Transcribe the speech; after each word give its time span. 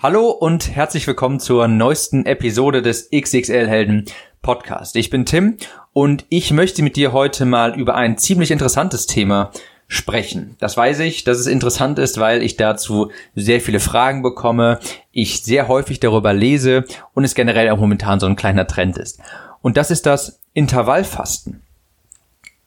Hallo 0.00 0.30
und 0.30 0.76
herzlich 0.76 1.08
willkommen 1.08 1.40
zur 1.40 1.66
neuesten 1.66 2.24
Episode 2.24 2.82
des 2.82 3.10
XXL 3.10 3.66
Helden 3.66 4.04
Podcast. 4.42 4.94
Ich 4.94 5.10
bin 5.10 5.26
Tim 5.26 5.56
und 5.92 6.24
ich 6.28 6.52
möchte 6.52 6.84
mit 6.84 6.94
dir 6.94 7.12
heute 7.12 7.44
mal 7.44 7.76
über 7.76 7.96
ein 7.96 8.16
ziemlich 8.16 8.52
interessantes 8.52 9.08
Thema 9.08 9.50
sprechen. 9.88 10.54
Das 10.60 10.76
weiß 10.76 11.00
ich, 11.00 11.24
dass 11.24 11.40
es 11.40 11.48
interessant 11.48 11.98
ist, 11.98 12.20
weil 12.20 12.44
ich 12.44 12.56
dazu 12.56 13.10
sehr 13.34 13.60
viele 13.60 13.80
Fragen 13.80 14.22
bekomme, 14.22 14.78
ich 15.10 15.42
sehr 15.42 15.66
häufig 15.66 15.98
darüber 15.98 16.32
lese 16.32 16.84
und 17.12 17.24
es 17.24 17.34
generell 17.34 17.68
auch 17.70 17.78
momentan 17.78 18.20
so 18.20 18.26
ein 18.26 18.36
kleiner 18.36 18.68
Trend 18.68 18.98
ist. 18.98 19.18
Und 19.62 19.76
das 19.76 19.90
ist 19.90 20.06
das 20.06 20.38
Intervallfasten. 20.52 21.64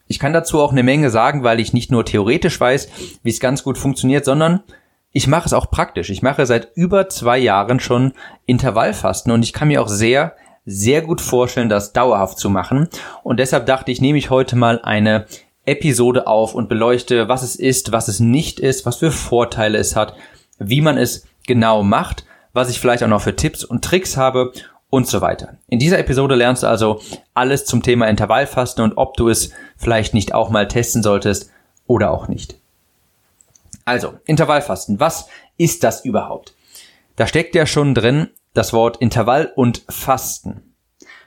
Ich 0.10 0.20
kann 0.20 0.34
dazu 0.34 0.60
auch 0.60 0.74
eine 0.74 0.84
Menge 0.84 1.10
sagen, 1.10 1.46
weil 1.46 1.62
ich 1.62 1.72
nicht 1.72 1.92
nur 1.92 2.04
theoretisch 2.04 2.60
weiß, 2.60 2.90
wie 3.24 3.30
es 3.30 3.40
ganz 3.40 3.64
gut 3.64 3.78
funktioniert, 3.78 4.26
sondern 4.26 4.64
ich 5.12 5.28
mache 5.28 5.46
es 5.46 5.54
auch 5.54 5.70
praktisch. 5.70 6.10
Ich 6.10 6.22
mache 6.22 6.46
seit 6.46 6.70
über 6.76 7.10
zwei 7.10 7.38
Jahren 7.38 7.80
schon 7.80 8.14
Intervallfasten 8.46 9.32
und 9.32 9.44
ich 9.44 9.54
kann 9.54 9.68
mir 9.68 9.82
auch 9.82 9.90
sehr, 9.90 10.36
sehr 10.66 11.02
gut 11.02 11.22
vorstellen, 11.22 11.70
das 11.70 11.94
dauerhaft 11.94 12.40
zu 12.40 12.50
machen. 12.50 12.88
Und 13.24 13.40
deshalb 13.40 13.66
dachte 13.66 13.92
ich, 13.92 14.02
nehme 14.02 14.18
ich 14.18 14.30
heute 14.30 14.56
mal 14.56 14.80
eine 14.82 15.26
Episode 15.66 16.28
auf 16.28 16.56
und 16.56 16.70
beleuchte, 16.70 17.28
was 17.28 17.44
es 17.44 17.56
ist, 17.56 17.92
was 17.92 18.08
es 18.08 18.20
nicht 18.20 18.60
ist, 18.60 18.86
was 18.86 18.98
für 18.98 19.12
Vorteile 19.12 19.78
es 19.78 19.96
hat, 19.96 20.16
wie 20.58 20.82
man 20.82 20.98
es 20.98 21.28
genau 21.46 21.84
macht, 21.84 22.26
was 22.54 22.70
ich 22.70 22.80
vielleicht 22.80 23.04
auch 23.04 23.08
noch 23.08 23.22
für 23.22 23.36
Tipps 23.36 23.64
und 23.64 23.84
Tricks 23.84 24.18
habe 24.18 24.54
und 24.90 25.08
so 25.08 25.22
weiter. 25.22 25.58
In 25.68 25.80
dieser 25.80 26.00
Episode 26.00 26.36
lernst 26.36 26.64
du 26.64 26.68
also 26.68 27.02
alles 27.34 27.66
zum 27.66 27.82
Thema 27.84 28.08
Intervallfasten 28.08 28.84
und 28.84 28.98
ob 28.98 29.16
du 29.18 29.30
es 29.30 29.52
vielleicht 29.78 30.14
nicht 30.14 30.34
auch 30.34 30.50
mal 30.50 30.68
testen 30.68 31.04
solltest 31.04 31.50
oder 31.88 32.12
auch 32.12 32.28
nicht. 32.28 32.61
Also, 33.86 34.14
Intervallfasten. 34.26 35.00
Was 35.00 35.28
ist 35.58 35.84
das 35.84 36.06
überhaupt? 36.06 36.56
Da 37.16 37.28
steckt 37.28 37.56
ja 37.56 37.66
schon 37.66 37.94
drin 37.94 38.30
das 38.54 38.74
Wort 38.74 38.98
Intervall 38.98 39.52
und 39.56 39.84
Fasten. 39.90 40.72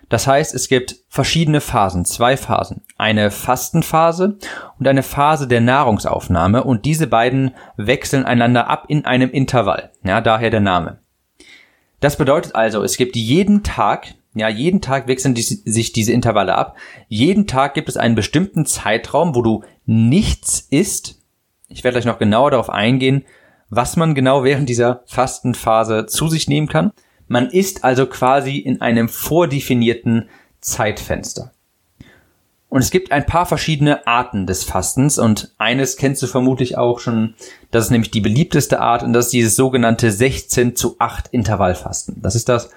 Das 0.09 0.27
heißt, 0.27 0.55
es 0.55 0.69
gibt 0.69 0.97
verschiedene 1.09 1.61
Phasen, 1.61 2.05
zwei 2.05 2.37
Phasen. 2.37 2.83
Eine 2.99 3.31
Fastenphase 3.31 4.39
und 4.79 4.87
eine 4.87 5.03
Phase 5.03 5.49
der 5.49 5.61
Nahrungsaufnahme 5.61 6.63
und 6.63 6.85
diese 6.85 7.07
beiden 7.07 7.55
wechseln 7.77 8.25
einander 8.25 8.69
ab 8.69 8.85
in 8.89 9.07
einem 9.07 9.31
Intervall. 9.31 9.91
Ja, 10.05 10.21
daher 10.21 10.51
der 10.51 10.61
Name. 10.61 10.99
Das 12.01 12.17
bedeutet 12.17 12.55
also, 12.55 12.83
es 12.83 12.97
gibt 12.97 13.17
jeden 13.17 13.63
Tag, 13.63 14.15
ja, 14.35 14.49
jeden 14.49 14.83
Tag 14.83 15.09
wechseln 15.09 15.35
die, 15.35 15.43
sich 15.43 15.93
diese 15.93 16.13
Intervalle 16.13 16.55
ab. 16.55 16.77
Jeden 17.09 17.47
Tag 17.47 17.73
gibt 17.75 17.89
es 17.89 17.97
einen 17.97 18.15
bestimmten 18.15 18.67
Zeitraum, 18.67 19.35
wo 19.35 19.41
du 19.41 19.65
nichts 19.87 20.61
isst 20.71 21.24
ich 21.75 21.83
werde 21.83 21.97
gleich 21.97 22.07
noch 22.07 22.19
genauer 22.19 22.53
darauf 22.53 22.71
eingehen, 22.71 23.25
was 23.69 23.97
man 23.97 24.15
genau 24.15 24.45
während 24.45 24.69
dieser 24.69 25.03
Fastenphase 25.07 26.07
zu 26.07 26.29
sich 26.29 26.49
nehmen 26.49 26.69
kann. 26.69 26.93
Man 27.27 27.51
ist 27.51 27.83
also 27.83 28.07
quasi 28.07 28.59
in 28.59 28.81
einem 28.81 29.09
vordefinierten 29.09 30.29
Zeitfenster. 30.61 31.53
Und 32.69 32.81
es 32.81 32.91
gibt 32.91 33.13
ein 33.13 33.27
paar 33.27 33.47
verschiedene 33.47 34.07
Arten 34.07 34.47
des 34.47 34.65
Fastens 34.65 35.19
und 35.19 35.53
eines 35.59 35.97
kennst 35.97 36.23
du 36.23 36.27
vermutlich 36.27 36.77
auch 36.77 37.01
schon, 37.01 37.35
das 37.71 37.87
ist 37.87 37.91
nämlich 37.91 38.11
die 38.11 38.21
beliebteste 38.21 38.81
Art 38.81 39.03
und 39.03 39.13
das 39.13 39.27
ist 39.27 39.33
dieses 39.33 39.57
sogenannte 39.57 40.11
16 40.11 40.77
zu 40.77 40.97
8 40.99 41.29
Intervallfasten. 41.29 42.23
Das 42.23 42.35
ist 42.35 42.49
das 42.49 42.71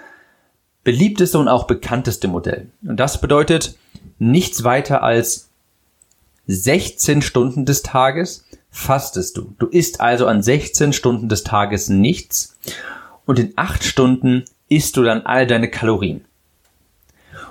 beliebteste 0.84 1.38
und 1.38 1.48
auch 1.48 1.66
bekannteste 1.66 2.28
Modell. 2.28 2.70
Und 2.84 3.00
das 3.00 3.22
bedeutet 3.22 3.76
nichts 4.20 4.64
weiter 4.64 5.04
als 5.04 5.50
16 6.48 7.22
Stunden 7.22 7.66
des 7.66 7.84
Tages 7.84 8.46
fastest 8.70 9.38
du. 9.38 9.54
Du 9.60 9.68
isst 9.68 10.02
also 10.02 10.28
an 10.28 10.44
16 10.44 10.94
Stunden 10.94 11.30
des 11.30 11.44
Tages 11.44 11.90
nichts 11.90 12.58
und 13.26 13.40
in 13.40 13.54
8 13.56 13.84
Stunden 13.84 14.46
isst 14.70 14.98
du 14.98 15.04
dann 15.04 15.26
all 15.26 15.48
deine 15.48 15.70
Kalorien. 15.70 16.26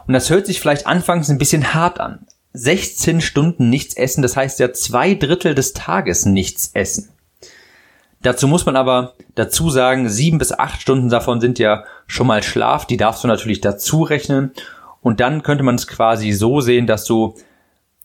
Und 0.06 0.14
das 0.14 0.30
hört 0.30 0.46
sich 0.46 0.60
vielleicht 0.60 0.86
anfangs 0.86 1.28
ein 1.28 1.38
bisschen 1.38 1.74
hart 1.74 2.00
an. 2.00 2.26
16 2.52 3.20
Stunden 3.20 3.68
nichts 3.68 3.94
essen, 3.94 4.22
das 4.22 4.36
heißt 4.36 4.60
ja 4.60 4.72
zwei 4.72 5.14
Drittel 5.14 5.54
des 5.54 5.72
Tages 5.74 6.24
nichts 6.24 6.70
essen. 6.72 7.10
Dazu 8.22 8.48
muss 8.48 8.64
man 8.64 8.76
aber 8.76 9.14
dazu 9.34 9.68
sagen, 9.68 10.08
sieben 10.08 10.38
bis 10.38 10.52
acht 10.52 10.80
Stunden 10.80 11.10
davon 11.10 11.40
sind 11.40 11.58
ja 11.58 11.84
schon 12.06 12.26
mal 12.26 12.42
Schlaf, 12.42 12.86
die 12.86 12.96
darfst 12.96 13.22
du 13.22 13.28
natürlich 13.28 13.60
dazu 13.60 14.02
rechnen. 14.02 14.52
Und 15.02 15.20
dann 15.20 15.42
könnte 15.42 15.62
man 15.62 15.74
es 15.74 15.86
quasi 15.86 16.32
so 16.32 16.60
sehen, 16.60 16.86
dass 16.86 17.04
du 17.04 17.36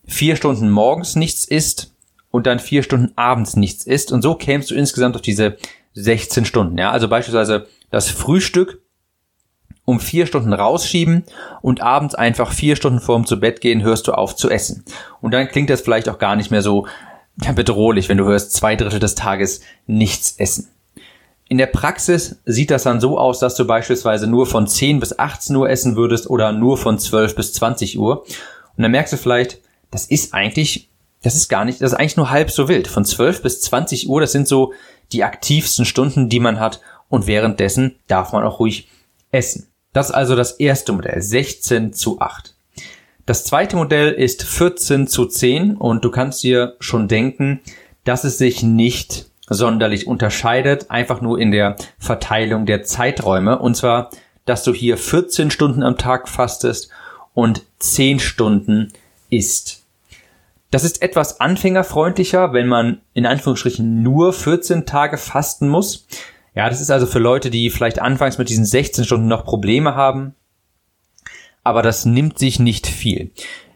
vier 0.06 0.36
Stunden 0.36 0.70
morgens 0.70 1.16
nichts 1.16 1.46
isst, 1.46 1.91
und 2.32 2.48
dann 2.48 2.60
vier 2.60 2.84
Stunden 2.84 3.12
abends 3.16 3.56
nichts 3.56 3.86
isst. 3.86 4.12
Und 4.12 4.22
so 4.22 4.36
kämst 4.36 4.72
du 4.72 4.76
insgesamt 4.76 5.16
auf 5.16 5.22
diese 5.22 5.58
16 5.94 6.46
Stunden. 6.46 6.78
Ja, 6.78 6.92
also 6.92 7.08
beispielsweise 7.08 7.68
das 7.90 8.10
Frühstück 8.10 8.82
um 9.84 10.00
vier 10.00 10.26
Stunden 10.26 10.54
rausschieben 10.54 11.24
und 11.62 11.82
abends 11.82 12.16
einfach 12.16 12.52
vier 12.52 12.76
Stunden 12.76 13.00
vorm 13.00 13.26
zu 13.26 13.40
Bett 13.40 13.62
gehen 13.62 13.82
hörst 13.82 14.08
du 14.08 14.14
auf 14.14 14.36
zu 14.36 14.50
essen. 14.50 14.86
Und 15.22 15.34
dann 15.34 15.48
klingt 15.48 15.70
das 15.70 15.82
vielleicht 15.82 16.08
auch 16.08 16.20
gar 16.20 16.36
nicht 16.36 16.52
mehr 16.52 16.62
so 16.62 16.88
bedrohlich, 17.56 18.08
wenn 18.08 18.18
du 18.18 18.26
hörst 18.26 18.54
zwei 18.54 18.76
Drittel 18.76 19.00
des 19.00 19.16
Tages 19.16 19.62
nichts 19.88 20.36
essen. 20.38 20.70
In 21.50 21.58
der 21.58 21.68
Praxis 21.68 22.38
sieht 22.46 22.72
das 22.72 22.84
dann 22.84 23.02
so 23.02 23.18
aus, 23.18 23.40
dass 23.40 23.56
du 23.56 23.66
beispielsweise 23.66 24.28
nur 24.28 24.46
von 24.46 24.68
10 24.68 25.02
bis 25.02 25.20
18 25.20 25.56
Uhr 25.56 25.70
essen 25.70 25.98
würdest 25.98 26.30
oder 26.30 26.54
nur 26.54 26.78
von 26.78 26.98
12 26.98 27.36
bis 27.36 27.54
20 27.54 28.00
Uhr. 28.00 28.22
Und 28.78 28.84
dann 28.84 28.92
merkst 28.92 29.12
du 29.12 29.18
vielleicht, 29.18 29.60
das 29.90 30.06
ist 30.06 30.34
eigentlich 30.34 30.91
das 31.24 31.36
ist 31.36 31.50
gar 31.50 31.66
nicht, 31.66 31.82
das 31.82 31.92
ist 31.92 31.98
eigentlich 31.98 32.18
nur 32.18 32.32
halb 32.32 32.52
so 32.52 32.68
wild. 32.68 32.88
Von 32.88 33.06
12 33.06 33.44
bis 33.44 33.62
20 33.62 34.10
Uhr, 34.10 34.22
das 34.22 34.32
sind 34.32 34.48
so 34.48 34.74
die 35.12 35.24
aktivsten 35.24 35.86
Stunden, 35.86 36.30
die 36.30 36.40
man 36.40 36.60
hat. 36.60 36.82
Und 37.10 37.28
währenddessen 37.28 37.96
darf 38.08 38.32
man 38.32 38.44
auch 38.44 38.60
ruhig 38.60 38.90
essen. 39.32 39.68
Das 39.94 40.08
ist 40.10 40.16
also 40.16 40.36
das 40.36 40.54
erste 40.54 40.94
Modell, 40.94 41.22
16 41.22 41.94
zu 41.94 42.22
8. 42.22 42.56
Das 43.26 43.44
zweite 43.44 43.76
Modell 43.76 44.12
ist 44.12 44.44
14 44.44 45.08
zu 45.08 45.26
10 45.26 45.76
und 45.76 46.04
du 46.04 46.12
kannst 46.12 46.42
dir 46.44 46.76
schon 46.80 47.08
denken, 47.08 47.60
dass 48.04 48.24
es 48.24 48.38
sich 48.38 48.64
nicht 48.64 49.30
sonderlich 49.48 50.08
unterscheidet, 50.08 50.90
einfach 50.90 51.22
nur 51.22 51.40
in 51.40 51.52
der 51.52 51.76
Verteilung 52.00 52.66
der 52.66 52.84
Zeiträume. 52.84 53.60
Und 53.60 53.76
zwar, 53.76 54.10
dass 54.46 54.64
du 54.64 54.74
hier 54.74 54.98
14 54.98 55.52
Stunden 55.52 55.84
am 55.84 55.98
Tag 55.98 56.30
fastest 56.30 56.90
und 57.34 57.64
10 57.80 58.20
Stunden 58.20 58.94
isst. 59.30 59.81
Das 60.72 60.86
ist 60.86 61.02
etwas 61.02 61.42
anfängerfreundlicher, 61.42 62.54
wenn 62.54 62.68
man 62.68 63.02
in 63.14 63.26
Anführungsstrichen 63.26 64.02
nur 64.02 64.32
14 64.32 64.86
Tage 64.86 65.18
fasten 65.18 65.68
muss. 65.68 66.08
Ja, 66.56 66.70
das 66.70 66.82
ist 66.82 66.90
also 66.90 67.06
für 67.06 67.20
Leute, 67.20 67.50
die 67.50 67.70
vielleicht 67.70 68.02
anfangs 68.02 68.38
mit 68.38 68.50
diesen 68.50 68.66
16 68.66 69.04
Stunden 69.04 69.28
noch 69.28 69.44
Probleme 69.44 69.96
haben. 69.96 70.34
Aber 71.64 71.82
das 71.82 72.06
nimmt 72.06 72.40
sich 72.40 72.60
nicht 72.60 72.88
viel. 72.88 73.32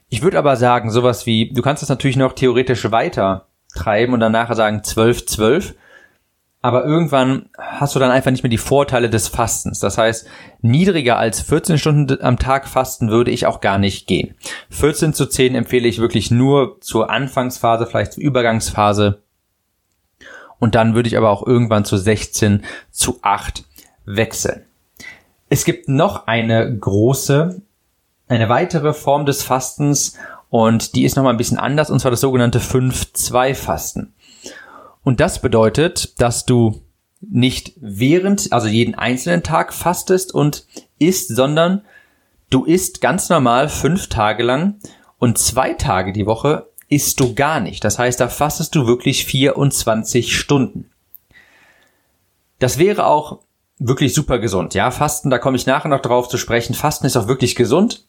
Ich 0.09 0.21
würde 0.21 0.39
aber 0.39 0.55
sagen, 0.55 0.89
sowas 0.89 1.25
wie, 1.25 1.51
du 1.53 1.61
kannst 1.61 1.81
das 1.81 1.89
natürlich 1.89 2.17
noch 2.17 2.33
theoretisch 2.33 2.89
weiter 2.91 3.49
treiben 3.75 4.13
und 4.13 4.21
dann 4.21 4.31
nachher 4.31 4.55
sagen 4.55 4.83
12, 4.83 5.25
12 5.25 5.75
aber 6.65 6.83
irgendwann 6.83 7.49
hast 7.59 7.93
du 7.93 7.99
dann 7.99 8.09
einfach 8.09 8.31
nicht 8.31 8.41
mehr 8.41 8.49
die 8.49 8.57
Vorteile 8.57 9.07
des 9.07 9.27
Fastens. 9.27 9.79
Das 9.79 9.99
heißt, 9.99 10.25
niedriger 10.63 11.19
als 11.19 11.39
14 11.41 11.77
Stunden 11.77 12.19
am 12.23 12.39
Tag 12.39 12.67
fasten 12.67 13.11
würde 13.11 13.29
ich 13.29 13.45
auch 13.45 13.61
gar 13.61 13.77
nicht 13.77 14.07
gehen. 14.07 14.33
14 14.71 15.13
zu 15.13 15.27
10 15.27 15.53
empfehle 15.53 15.87
ich 15.87 15.99
wirklich 15.99 16.31
nur 16.31 16.81
zur 16.81 17.11
Anfangsphase, 17.11 17.85
vielleicht 17.85 18.13
zur 18.13 18.23
Übergangsphase. 18.23 19.21
Und 20.57 20.73
dann 20.73 20.95
würde 20.95 21.07
ich 21.07 21.17
aber 21.17 21.29
auch 21.29 21.45
irgendwann 21.45 21.85
zu 21.85 21.97
16 21.97 22.63
zu 22.89 23.19
8 23.21 23.63
wechseln. 24.07 24.63
Es 25.49 25.65
gibt 25.65 25.87
noch 25.87 26.25
eine 26.25 26.75
große, 26.75 27.61
eine 28.27 28.49
weitere 28.49 28.93
Form 28.93 29.27
des 29.27 29.43
Fastens 29.43 30.17
und 30.49 30.95
die 30.95 31.05
ist 31.05 31.15
nochmal 31.15 31.35
ein 31.35 31.37
bisschen 31.37 31.59
anders 31.59 31.91
und 31.91 31.99
zwar 31.99 32.09
das 32.09 32.21
sogenannte 32.21 32.57
5-2-Fasten. 32.59 34.14
Und 35.05 35.19
das 35.19 35.39
bedeutet, 35.39 36.19
dass 36.19 36.45
du 36.45 36.81
nicht 37.21 37.73
während, 37.79 38.51
also 38.51 38.67
jeden 38.67 38.95
einzelnen 38.95 39.43
Tag 39.43 39.71
fastest 39.71 40.33
und 40.33 40.65
isst, 40.97 41.33
sondern 41.33 41.85
du 42.49 42.65
isst 42.65 43.01
ganz 43.01 43.29
normal 43.29 43.69
fünf 43.69 44.09
Tage 44.09 44.41
lang 44.41 44.79
und 45.19 45.37
zwei 45.37 45.73
Tage 45.73 46.11
die 46.11 46.25
Woche 46.25 46.67
isst 46.89 47.19
du 47.19 47.35
gar 47.35 47.59
nicht. 47.59 47.83
Das 47.83 47.99
heißt, 47.99 48.19
da 48.19 48.29
fastest 48.29 48.73
du 48.73 48.87
wirklich 48.87 49.25
24 49.25 50.35
Stunden. 50.35 50.89
Das 52.57 52.79
wäre 52.79 53.05
auch 53.05 53.41
wirklich 53.77 54.11
super 54.13 54.39
gesund. 54.39 54.73
Ja, 54.73 54.89
Fasten, 54.89 55.29
da 55.29 55.37
komme 55.37 55.57
ich 55.57 55.67
nachher 55.67 55.89
noch 55.89 56.01
drauf 56.01 56.29
zu 56.29 56.37
sprechen. 56.37 56.73
Fasten 56.73 57.05
ist 57.05 57.15
auch 57.15 57.27
wirklich 57.27 57.55
gesund. 57.55 58.07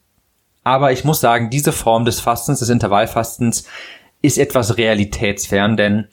Aber 0.64 0.92
ich 0.92 1.04
muss 1.04 1.20
sagen, 1.20 1.50
diese 1.50 1.72
Form 1.72 2.06
des 2.06 2.20
Fastens, 2.20 2.60
des 2.60 2.70
Intervallfastens, 2.70 3.66
ist 4.22 4.38
etwas 4.38 4.78
realitätsfern, 4.78 5.76
denn 5.76 6.08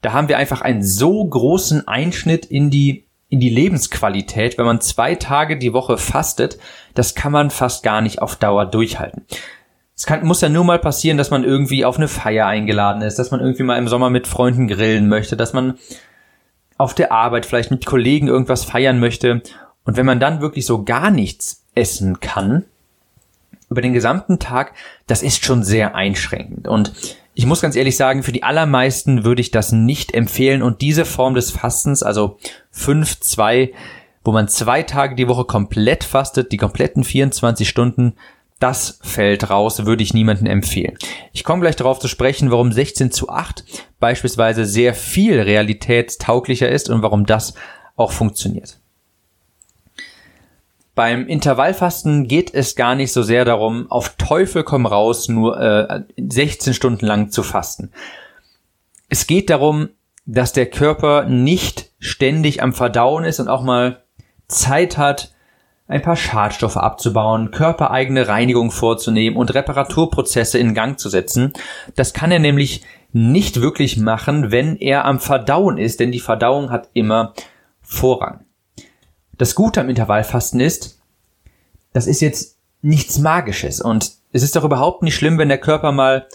da 0.00 0.12
haben 0.12 0.28
wir 0.28 0.38
einfach 0.38 0.60
einen 0.60 0.82
so 0.82 1.24
großen 1.24 1.86
Einschnitt 1.88 2.46
in 2.46 2.70
die 2.70 3.04
in 3.30 3.40
die 3.40 3.50
Lebensqualität, 3.50 4.56
wenn 4.56 4.64
man 4.64 4.80
zwei 4.80 5.14
Tage 5.14 5.58
die 5.58 5.74
Woche 5.74 5.98
fastet, 5.98 6.58
das 6.94 7.14
kann 7.14 7.30
man 7.30 7.50
fast 7.50 7.82
gar 7.82 8.00
nicht 8.00 8.22
auf 8.22 8.36
Dauer 8.36 8.64
durchhalten. 8.64 9.26
Es 9.94 10.06
kann, 10.06 10.24
muss 10.24 10.40
ja 10.40 10.48
nur 10.48 10.64
mal 10.64 10.78
passieren, 10.78 11.18
dass 11.18 11.30
man 11.30 11.44
irgendwie 11.44 11.84
auf 11.84 11.98
eine 11.98 12.08
Feier 12.08 12.46
eingeladen 12.46 13.02
ist, 13.02 13.18
dass 13.18 13.30
man 13.30 13.40
irgendwie 13.40 13.64
mal 13.64 13.76
im 13.76 13.88
Sommer 13.88 14.08
mit 14.08 14.26
Freunden 14.26 14.66
grillen 14.66 15.08
möchte, 15.08 15.36
dass 15.36 15.52
man 15.52 15.74
auf 16.78 16.94
der 16.94 17.12
Arbeit 17.12 17.44
vielleicht 17.44 17.70
mit 17.70 17.84
Kollegen 17.84 18.28
irgendwas 18.28 18.64
feiern 18.64 18.98
möchte 18.98 19.42
und 19.84 19.96
wenn 19.96 20.06
man 20.06 20.20
dann 20.20 20.40
wirklich 20.40 20.64
so 20.64 20.84
gar 20.84 21.10
nichts 21.10 21.64
essen 21.74 22.20
kann, 22.20 22.64
über 23.70 23.82
den 23.82 23.92
gesamten 23.92 24.38
Tag, 24.38 24.74
das 25.06 25.22
ist 25.22 25.44
schon 25.44 25.62
sehr 25.62 25.94
einschränkend. 25.94 26.68
Und 26.68 26.92
ich 27.38 27.46
muss 27.46 27.60
ganz 27.60 27.76
ehrlich 27.76 27.96
sagen, 27.96 28.24
für 28.24 28.32
die 28.32 28.42
allermeisten 28.42 29.22
würde 29.22 29.40
ich 29.40 29.52
das 29.52 29.70
nicht 29.70 30.12
empfehlen. 30.12 30.60
Und 30.60 30.80
diese 30.80 31.04
Form 31.04 31.36
des 31.36 31.52
Fastens, 31.52 32.02
also 32.02 32.36
5, 32.72 33.20
2, 33.20 33.72
wo 34.24 34.32
man 34.32 34.48
zwei 34.48 34.82
Tage 34.82 35.14
die 35.14 35.28
Woche 35.28 35.44
komplett 35.44 36.02
fastet, 36.02 36.50
die 36.50 36.56
kompletten 36.56 37.04
24 37.04 37.68
Stunden, 37.68 38.14
das 38.58 38.98
fällt 39.04 39.50
raus, 39.50 39.86
würde 39.86 40.02
ich 40.02 40.14
niemandem 40.14 40.46
empfehlen. 40.48 40.98
Ich 41.32 41.44
komme 41.44 41.60
gleich 41.60 41.76
darauf 41.76 42.00
zu 42.00 42.08
sprechen, 42.08 42.50
warum 42.50 42.72
16 42.72 43.12
zu 43.12 43.28
8 43.28 43.64
beispielsweise 44.00 44.64
sehr 44.64 44.92
viel 44.92 45.40
realitätstauglicher 45.40 46.68
ist 46.68 46.90
und 46.90 47.02
warum 47.02 47.24
das 47.24 47.54
auch 47.94 48.10
funktioniert. 48.10 48.80
Beim 50.98 51.28
Intervallfasten 51.28 52.26
geht 52.26 52.52
es 52.52 52.74
gar 52.74 52.96
nicht 52.96 53.12
so 53.12 53.22
sehr 53.22 53.44
darum, 53.44 53.88
auf 53.88 54.16
Teufel 54.16 54.64
komm 54.64 54.84
raus 54.84 55.28
nur 55.28 55.56
äh, 55.56 56.00
16 56.16 56.74
Stunden 56.74 57.06
lang 57.06 57.30
zu 57.30 57.44
fasten. 57.44 57.92
Es 59.08 59.28
geht 59.28 59.48
darum, 59.48 59.90
dass 60.26 60.52
der 60.52 60.66
Körper 60.66 61.26
nicht 61.26 61.92
ständig 62.00 62.64
am 62.64 62.72
Verdauen 62.72 63.22
ist 63.22 63.38
und 63.38 63.46
auch 63.46 63.62
mal 63.62 64.02
Zeit 64.48 64.98
hat, 64.98 65.30
ein 65.86 66.02
paar 66.02 66.16
Schadstoffe 66.16 66.76
abzubauen, 66.76 67.52
körpereigene 67.52 68.26
Reinigung 68.26 68.72
vorzunehmen 68.72 69.36
und 69.36 69.54
Reparaturprozesse 69.54 70.58
in 70.58 70.74
Gang 70.74 70.98
zu 70.98 71.08
setzen. 71.10 71.52
Das 71.94 72.12
kann 72.12 72.32
er 72.32 72.40
nämlich 72.40 72.82
nicht 73.12 73.60
wirklich 73.60 73.98
machen, 73.98 74.50
wenn 74.50 74.74
er 74.74 75.04
am 75.04 75.20
Verdauen 75.20 75.78
ist, 75.78 76.00
denn 76.00 76.10
die 76.10 76.18
Verdauung 76.18 76.72
hat 76.72 76.88
immer 76.92 77.34
Vorrang. 77.82 78.47
Das 79.38 79.54
Gute 79.54 79.80
am 79.80 79.88
Intervallfasten 79.88 80.60
ist, 80.60 81.00
das 81.92 82.06
ist 82.06 82.20
jetzt 82.20 82.58
nichts 82.82 83.18
Magisches 83.18 83.80
und 83.80 84.12
es 84.32 84.42
ist 84.42 84.56
doch 84.56 84.64
überhaupt 84.64 85.02
nicht 85.02 85.14
schlimm, 85.14 85.38
wenn 85.38 85.48
der 85.48 85.58
Körper 85.58 85.92
mal, 85.92 86.26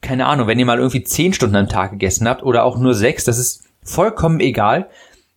keine 0.00 0.26
Ahnung, 0.26 0.46
wenn 0.46 0.58
ihr 0.58 0.66
mal 0.66 0.78
irgendwie 0.78 1.04
zehn 1.04 1.32
Stunden 1.32 1.56
am 1.56 1.68
Tag 1.68 1.92
gegessen 1.92 2.28
habt 2.28 2.42
oder 2.42 2.64
auch 2.64 2.78
nur 2.78 2.94
sechs, 2.94 3.24
das 3.24 3.38
ist 3.38 3.64
vollkommen 3.82 4.40
egal. 4.40 4.88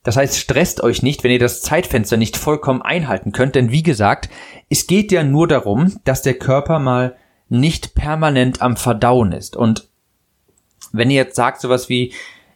Das 0.03 0.17
heißt, 0.17 0.37
stresst 0.37 0.81
euch 0.81 1.03
nicht, 1.03 1.23
wenn 1.23 1.31
ihr 1.31 1.39
das 1.39 1.61
Zeitfenster 1.61 2.17
nicht 2.17 2.37
vollkommen 2.37 2.81
einhalten 2.81 3.33
könnt, 3.33 3.55
denn 3.55 3.71
wie 3.71 3.83
gesagt, 3.83 4.29
es 4.69 4.87
geht 4.87 5.11
ja 5.11 5.23
nur 5.23 5.47
darum, 5.47 5.99
dass 6.05 6.23
der 6.23 6.33
Körper 6.33 6.79
mal 6.79 7.15
nicht 7.49 7.93
permanent 7.93 8.61
am 8.61 8.77
Verdauen 8.77 9.31
ist. 9.31 9.55
Und 9.55 9.89
wenn 10.91 11.11
ihr 11.11 11.17
jetzt 11.17 11.35
sagt 11.35 11.61
sowas 11.61 11.87
wie, 11.89 12.13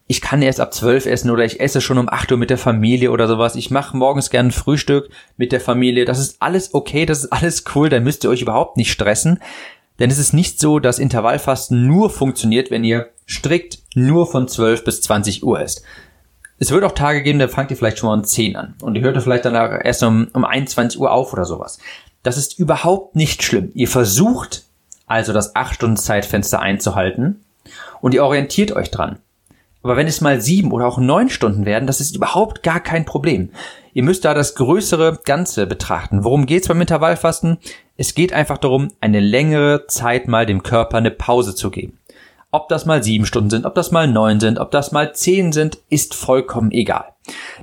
ich 0.07 0.21
kann 0.21 0.41
erst 0.41 0.59
ab 0.59 0.73
zwölf 0.73 1.07
essen 1.07 1.31
oder 1.31 1.45
ich 1.45 1.59
esse 1.59 1.81
schon 1.81 1.97
um 1.97 2.09
acht 2.09 2.31
Uhr 2.31 2.37
mit 2.37 2.51
der 2.51 2.59
Familie 2.59 3.11
oder 3.11 3.27
sowas. 3.27 3.55
Ich 3.55 3.71
mache 3.71 3.97
morgens 3.97 4.29
gern 4.29 4.51
Frühstück 4.51 5.09
mit 5.35 5.51
der 5.51 5.59
Familie. 5.59 6.05
Das 6.05 6.19
ist 6.19 6.41
alles 6.41 6.73
okay, 6.75 7.05
das 7.07 7.23
ist 7.23 7.33
alles 7.33 7.63
cool, 7.73 7.89
dann 7.89 8.03
müsst 8.03 8.23
ihr 8.23 8.29
euch 8.29 8.43
überhaupt 8.43 8.77
nicht 8.77 8.91
stressen. 8.91 9.39
Denn 9.97 10.11
es 10.11 10.19
ist 10.19 10.33
nicht 10.33 10.59
so, 10.59 10.79
dass 10.79 10.99
Intervallfasten 10.99 11.87
nur 11.87 12.09
funktioniert, 12.09 12.69
wenn 12.69 12.83
ihr 12.83 13.09
strikt 13.27 13.79
nur 13.95 14.27
von 14.27 14.47
12 14.47 14.83
bis 14.83 15.01
20 15.01 15.43
Uhr 15.43 15.59
esst. 15.59 15.81
Es 16.59 16.71
wird 16.71 16.83
auch 16.83 16.91
Tage 16.91 17.23
geben, 17.23 17.39
da 17.39 17.47
fangt 17.47 17.71
ihr 17.71 17.77
vielleicht 17.77 17.97
schon 17.97 18.07
mal 18.07 18.13
um 18.13 18.23
10 18.23 18.55
an 18.55 18.75
und 18.81 18.95
ihr 18.95 19.01
hört 19.01 19.21
vielleicht 19.21 19.45
danach 19.45 19.83
erst 19.83 20.03
um, 20.03 20.27
um 20.33 20.45
21 20.45 20.99
Uhr 20.99 21.11
auf 21.11 21.33
oder 21.33 21.45
sowas. 21.45 21.79
Das 22.23 22.37
ist 22.37 22.59
überhaupt 22.59 23.15
nicht 23.15 23.43
schlimm. 23.43 23.71
Ihr 23.73 23.87
versucht 23.87 24.63
also 25.07 25.33
das 25.33 25.55
8 25.55 25.75
Stunden 25.75 25.97
Zeitfenster 25.97 26.61
einzuhalten 26.61 27.43
und 28.01 28.13
ihr 28.13 28.23
orientiert 28.23 28.71
euch 28.71 28.91
dran. 28.91 29.19
Aber 29.85 29.97
wenn 29.97 30.07
es 30.07 30.19
mal 30.19 30.41
sieben 30.41 30.71
oder 30.71 30.87
auch 30.87 30.97
neun 30.97 31.29
Stunden 31.29 31.63
werden, 31.63 31.85
das 31.85 32.01
ist 32.01 32.15
überhaupt 32.15 32.63
gar 32.63 32.79
kein 32.79 33.05
Problem. 33.05 33.51
Ihr 33.93 34.01
müsst 34.01 34.25
da 34.25 34.33
das 34.33 34.55
größere 34.55 35.19
Ganze 35.25 35.67
betrachten. 35.67 36.23
Worum 36.23 36.47
geht's 36.47 36.67
beim 36.67 36.81
Intervallfasten? 36.81 37.59
Es 37.95 38.15
geht 38.15 38.33
einfach 38.33 38.57
darum, 38.57 38.87
eine 38.99 39.19
längere 39.19 39.85
Zeit 39.85 40.27
mal 40.27 40.47
dem 40.47 40.63
Körper 40.63 40.97
eine 40.97 41.11
Pause 41.11 41.53
zu 41.53 41.69
geben. 41.69 41.99
Ob 42.49 42.67
das 42.67 42.87
mal 42.87 43.03
sieben 43.03 43.27
Stunden 43.27 43.51
sind, 43.51 43.67
ob 43.67 43.75
das 43.75 43.91
mal 43.91 44.07
neun 44.07 44.39
sind, 44.39 44.57
ob 44.57 44.71
das 44.71 44.91
mal 44.91 45.13
zehn 45.13 45.51
sind, 45.51 45.77
ist 45.89 46.15
vollkommen 46.15 46.71
egal. 46.71 47.05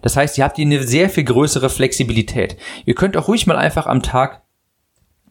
Das 0.03 0.17
heißt, 0.17 0.39
ihr 0.39 0.45
habt 0.45 0.55
hier 0.55 0.67
eine 0.67 0.85
sehr 0.85 1.11
viel 1.11 1.25
größere 1.25 1.71
Flexibilität. 1.71 2.57
Ihr 2.85 2.95
könnt 2.95 3.17
auch 3.17 3.27
ruhig 3.27 3.49
mal 3.49 3.57
einfach 3.57 3.89
am 3.89 4.01
Tag 4.01 4.43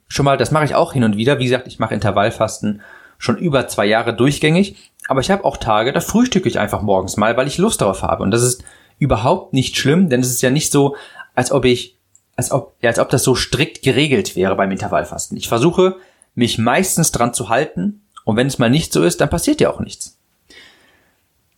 schon 0.10 0.26
mal, 0.26 0.36
das 0.36 0.52
mache 0.52 0.66
ich 0.66 0.76
auch 0.76 0.92
hin 0.92 1.06
und 1.06 1.16
wieder. 1.16 1.40
Wie 1.40 1.46
gesagt, 1.46 1.68
ich 1.68 1.80
mache 1.80 1.94
Intervallfasten 1.94 2.82
schon 3.22 3.38
über 3.38 3.68
zwei 3.68 3.86
Jahre 3.86 4.16
durchgängig. 4.16 4.92
Aber 5.08 5.22
ich 5.22 5.30
habe 5.30 5.46
auch 5.46 5.58
Tage, 5.58 5.94
da 5.94 6.02
frühstücke 6.02 6.50
ich 6.50 6.60
einfach 6.60 6.82
morgens 6.82 7.18
mal, 7.18 7.38
weil 7.38 7.48
ich 7.48 7.60
Lust 7.60 7.80
darauf 7.82 8.02
habe. 8.02 8.24
Und 8.24 8.32
das 8.32 8.42
ist 8.42 8.64
überhaupt 8.98 9.54
nicht 9.54 9.78
schlimm, 9.78 10.10
denn 10.10 10.22
es 10.22 10.32
ist 10.32 10.42
ja 10.42 10.50
nicht 10.50 10.72
so, 10.72 10.96
als 11.36 11.52
ob 11.52 11.66
ich, 11.66 11.98
als 12.36 12.52
ob, 12.52 12.74
ja, 12.82 12.90
als 12.90 12.98
ob 12.98 13.10
das 13.10 13.24
so 13.24 13.36
strikt 13.36 13.84
geregelt 13.84 14.36
wäre 14.36 14.56
beim 14.56 14.72
Intervallfasten. 14.72 15.38
Ich 15.38 15.48
versuche, 15.48 15.98
mich 16.34 16.58
meistens 16.58 17.12
dran 17.12 17.34
zu 17.34 17.50
halten. 17.50 18.02
Und 18.26 18.38
wenn 18.38 18.48
es 18.48 18.58
mal 18.58 18.72
nicht 18.72 18.92
so 18.92 19.04
ist, 19.04 19.22
dann 19.22 19.30
passiert 19.30 19.62
ja 19.62 19.70
auch 19.72 19.80
nichts. 19.80 20.18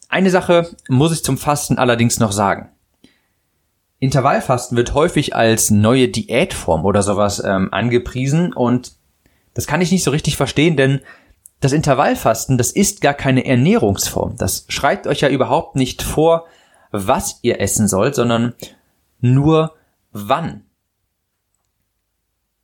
Eine 0.09 0.29
Sache 0.29 0.69
muss 0.89 1.13
ich 1.13 1.23
zum 1.23 1.37
Fasten 1.37 1.77
allerdings 1.77 2.19
noch 2.19 2.33
sagen. 2.33 2.69
Intervallfasten 3.99 4.75
wird 4.75 4.93
häufig 4.93 5.33
als 5.33 5.71
neue 5.71 6.09
Diätform 6.09 6.83
oder 6.83 7.01
sowas 7.03 7.41
ähm, 7.43 7.69
angepriesen 7.71 8.51
und 8.51 8.95
das 9.53 9.65
kann 9.65 9.81
ich 9.81 9.91
nicht 9.91 10.03
so 10.03 10.11
richtig 10.11 10.35
verstehen, 10.35 10.75
denn 10.75 10.99
das 11.63 11.71
Intervallfasten, 11.71 12.57
das 12.57 12.71
ist 12.71 13.01
gar 13.01 13.13
keine 13.13 13.45
Ernährungsform. 13.45 14.35
Das 14.37 14.65
schreibt 14.67 15.07
euch 15.07 15.21
ja 15.21 15.29
überhaupt 15.29 15.75
nicht 15.75 16.01
vor, 16.01 16.45
was 16.91 17.39
ihr 17.41 17.61
essen 17.61 17.87
sollt, 17.87 18.15
sondern 18.15 18.53
nur 19.21 19.73
wann. 20.11 20.63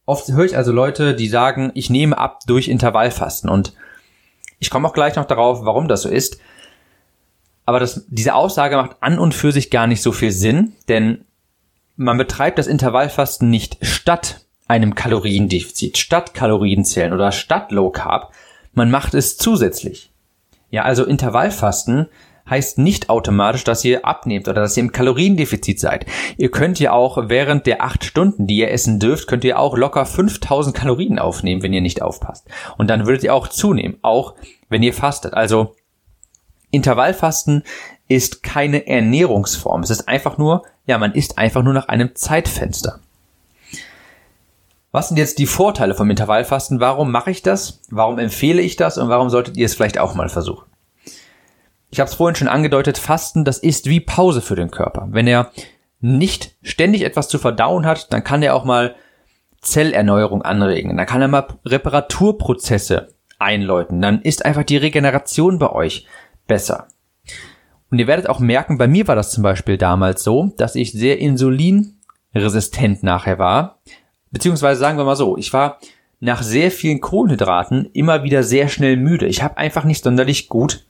Oft 0.05 0.27
höre 0.29 0.45
ich 0.45 0.57
also 0.57 0.71
Leute, 0.71 1.15
die 1.15 1.27
sagen, 1.27 1.71
ich 1.75 1.89
nehme 1.89 2.17
ab 2.17 2.41
durch 2.45 2.67
Intervallfasten 2.67 3.49
und 3.49 3.73
ich 4.59 4.69
komme 4.69 4.87
auch 4.87 4.93
gleich 4.93 5.15
noch 5.15 5.25
darauf, 5.25 5.63
warum 5.63 5.87
das 5.87 6.01
so 6.01 6.09
ist. 6.09 6.39
Aber 7.65 7.79
das, 7.79 8.05
diese 8.09 8.33
Aussage 8.33 8.75
macht 8.75 8.97
an 9.01 9.19
und 9.19 9.33
für 9.33 9.51
sich 9.51 9.69
gar 9.69 9.87
nicht 9.87 10.01
so 10.01 10.11
viel 10.11 10.31
Sinn, 10.31 10.73
denn 10.89 11.25
man 11.95 12.17
betreibt 12.17 12.57
das 12.57 12.67
Intervallfasten 12.67 13.49
nicht 13.49 13.77
statt 13.81 14.41
einem 14.67 14.95
Kaloriendefizit, 14.95 15.97
statt 15.97 16.33
Kalorienzählen 16.33 17.13
oder 17.13 17.31
statt 17.31 17.71
Low 17.71 17.89
Carb, 17.89 18.33
man 18.73 18.91
macht 18.91 19.13
es 19.13 19.37
zusätzlich. 19.37 20.11
Ja, 20.69 20.83
also 20.83 21.05
Intervallfasten 21.05 22.07
heißt 22.49 22.79
nicht 22.79 23.09
automatisch, 23.09 23.63
dass 23.63 23.85
ihr 23.85 24.05
abnehmt 24.05 24.47
oder 24.47 24.61
dass 24.61 24.75
ihr 24.75 24.83
im 24.83 24.91
Kaloriendefizit 24.91 25.79
seid. 25.79 26.05
Ihr 26.37 26.49
könnt 26.49 26.79
ja 26.79 26.91
auch 26.91 27.29
während 27.29 27.65
der 27.67 27.83
acht 27.83 28.03
Stunden, 28.03 28.47
die 28.47 28.57
ihr 28.57 28.71
essen 28.71 28.99
dürft, 28.99 29.27
könnt 29.27 29.43
ihr 29.43 29.59
auch 29.59 29.77
locker 29.77 30.05
5000 30.05 30.75
Kalorien 30.75 31.19
aufnehmen, 31.19 31.61
wenn 31.61 31.73
ihr 31.73 31.81
nicht 31.81 32.01
aufpasst. 32.01 32.47
Und 32.77 32.89
dann 32.89 33.05
würdet 33.05 33.23
ihr 33.23 33.35
auch 33.35 33.47
zunehmen, 33.47 33.97
auch 34.01 34.35
wenn 34.69 34.83
ihr 34.83 34.93
fastet. 34.93 35.33
Also 35.33 35.75
Intervallfasten 36.71 37.63
ist 38.07 38.41
keine 38.43 38.87
Ernährungsform. 38.87 39.83
Es 39.83 39.91
ist 39.91 40.07
einfach 40.07 40.37
nur, 40.37 40.63
ja, 40.85 40.97
man 40.97 41.13
isst 41.13 41.37
einfach 41.37 41.63
nur 41.63 41.73
nach 41.73 41.87
einem 41.87 42.15
Zeitfenster. 42.15 42.99
Was 44.91 45.09
sind 45.09 45.17
jetzt 45.17 45.37
die 45.37 45.45
Vorteile 45.45 45.93
vom 45.93 46.09
Intervallfasten? 46.09 46.79
Warum 46.79 47.11
mache 47.11 47.29
ich 47.29 47.43
das? 47.43 47.81
Warum 47.91 48.17
empfehle 48.17 48.61
ich 48.61 48.75
das? 48.75 48.97
Und 48.97 49.09
warum 49.09 49.29
solltet 49.29 49.55
ihr 49.55 49.65
es 49.65 49.75
vielleicht 49.75 49.99
auch 49.99 50.15
mal 50.15 50.29
versuchen? 50.29 50.65
Ich 51.91 51.99
habe 51.99 52.09
es 52.09 52.15
vorhin 52.15 52.35
schon 52.35 52.47
angedeutet, 52.47 52.97
Fasten, 52.97 53.45
das 53.45 53.59
ist 53.59 53.87
wie 53.87 53.99
Pause 53.99 54.41
für 54.41 54.55
den 54.55 54.71
Körper. 54.71 55.07
Wenn 55.11 55.27
er 55.27 55.51
nicht 56.01 56.55
ständig 56.61 57.03
etwas 57.03 57.27
zu 57.27 57.37
verdauen 57.37 57.85
hat, 57.85 58.11
dann 58.13 58.23
kann 58.23 58.41
er 58.41 58.55
auch 58.55 58.65
mal 58.65 58.95
Zellerneuerung 59.61 60.41
anregen. 60.41 60.97
Dann 60.97 61.05
kann 61.05 61.21
er 61.21 61.27
mal 61.27 61.47
Reparaturprozesse 61.65 63.13
einläuten. 63.37 64.01
Dann 64.01 64.21
ist 64.21 64.45
einfach 64.45 64.63
die 64.63 64.77
Regeneration 64.77 65.59
bei 65.59 65.71
euch 65.71 66.07
besser. 66.47 66.87
Und 67.91 67.99
ihr 67.99 68.07
werdet 68.07 68.29
auch 68.29 68.39
merken, 68.39 68.77
bei 68.77 68.87
mir 68.87 69.07
war 69.07 69.15
das 69.15 69.31
zum 69.31 69.43
Beispiel 69.43 69.77
damals 69.77 70.23
so, 70.23 70.51
dass 70.57 70.75
ich 70.75 70.91
sehr 70.91 71.19
insulinresistent 71.19 73.03
nachher 73.03 73.39
war, 73.39 73.79
Beziehungsweise 74.31 74.79
sagen 74.79 74.97
wir 74.97 75.05
mal 75.05 75.15
so, 75.15 75.37
ich 75.37 75.53
war 75.53 75.79
nach 76.19 76.43
sehr 76.43 76.71
vielen 76.71 77.01
Kohlenhydraten 77.01 77.89
immer 77.93 78.23
wieder 78.23 78.43
sehr 78.43 78.67
schnell 78.67 78.97
müde. 78.97 79.25
Ich 79.25 79.41
habe 79.41 79.57
einfach 79.57 79.85
nicht 79.85 80.03
sonderlich 80.03 80.49
gut 80.49 80.85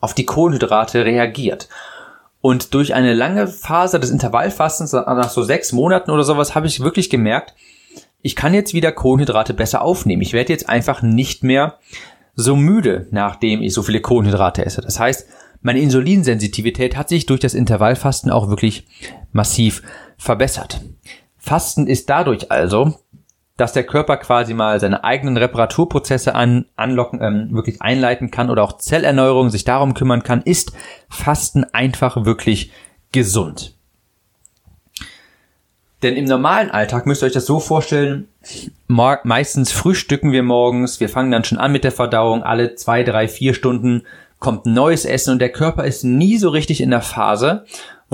auf 0.00 0.14
die 0.14 0.26
Kohlenhydrate 0.26 1.04
reagiert. 1.04 1.68
Und 2.40 2.74
durch 2.74 2.92
eine 2.92 3.14
lange 3.14 3.46
Phase 3.46 3.98
des 3.98 4.10
Intervallfastens, 4.10 4.92
nach 4.92 5.30
so 5.30 5.42
sechs 5.42 5.72
Monaten 5.72 6.10
oder 6.10 6.24
sowas, 6.24 6.54
habe 6.54 6.66
ich 6.66 6.80
wirklich 6.80 7.08
gemerkt, 7.08 7.54
ich 8.20 8.36
kann 8.36 8.52
jetzt 8.52 8.74
wieder 8.74 8.92
Kohlenhydrate 8.92 9.54
besser 9.54 9.82
aufnehmen. 9.82 10.22
Ich 10.22 10.34
werde 10.34 10.52
jetzt 10.52 10.68
einfach 10.68 11.00
nicht 11.00 11.42
mehr 11.42 11.78
so 12.34 12.54
müde, 12.56 13.06
nachdem 13.10 13.62
ich 13.62 13.72
so 13.72 13.82
viele 13.82 14.00
Kohlenhydrate 14.00 14.64
esse. 14.64 14.82
Das 14.82 15.00
heißt, 15.00 15.26
meine 15.62 15.80
Insulinsensitivität 15.80 16.96
hat 16.96 17.08
sich 17.08 17.24
durch 17.24 17.40
das 17.40 17.54
Intervallfasten 17.54 18.30
auch 18.30 18.48
wirklich 18.50 18.86
massiv 19.32 19.82
verbessert. 20.18 20.82
Fasten 21.44 21.86
ist 21.86 22.08
dadurch 22.08 22.50
also, 22.50 22.94
dass 23.58 23.74
der 23.74 23.84
Körper 23.84 24.16
quasi 24.16 24.54
mal 24.54 24.80
seine 24.80 25.04
eigenen 25.04 25.36
Reparaturprozesse 25.36 26.34
an, 26.34 26.64
anlocken, 26.74 27.20
ähm, 27.22 27.48
wirklich 27.52 27.82
einleiten 27.82 28.30
kann 28.30 28.48
oder 28.48 28.62
auch 28.62 28.78
Zellerneuerung 28.78 29.50
sich 29.50 29.64
darum 29.64 29.92
kümmern 29.92 30.22
kann, 30.22 30.40
ist 30.40 30.72
Fasten 31.10 31.64
einfach 31.72 32.24
wirklich 32.24 32.72
gesund. 33.12 33.76
Denn 36.02 36.16
im 36.16 36.24
normalen 36.24 36.70
Alltag 36.70 37.04
müsst 37.04 37.22
ihr 37.22 37.26
euch 37.26 37.32
das 37.32 37.46
so 37.46 37.60
vorstellen, 37.60 38.28
meistens 38.88 39.70
frühstücken 39.70 40.32
wir 40.32 40.42
morgens, 40.42 40.98
wir 41.00 41.10
fangen 41.10 41.30
dann 41.30 41.44
schon 41.44 41.58
an 41.58 41.72
mit 41.72 41.84
der 41.84 41.92
Verdauung, 41.92 42.42
alle 42.42 42.74
zwei, 42.74 43.02
drei, 43.02 43.28
vier 43.28 43.52
Stunden 43.52 44.04
kommt 44.38 44.66
neues 44.66 45.04
Essen 45.04 45.32
und 45.32 45.38
der 45.40 45.52
Körper 45.52 45.84
ist 45.84 46.04
nie 46.04 46.38
so 46.38 46.48
richtig 46.48 46.80
in 46.80 46.90
der 46.90 47.02
Phase, 47.02 47.64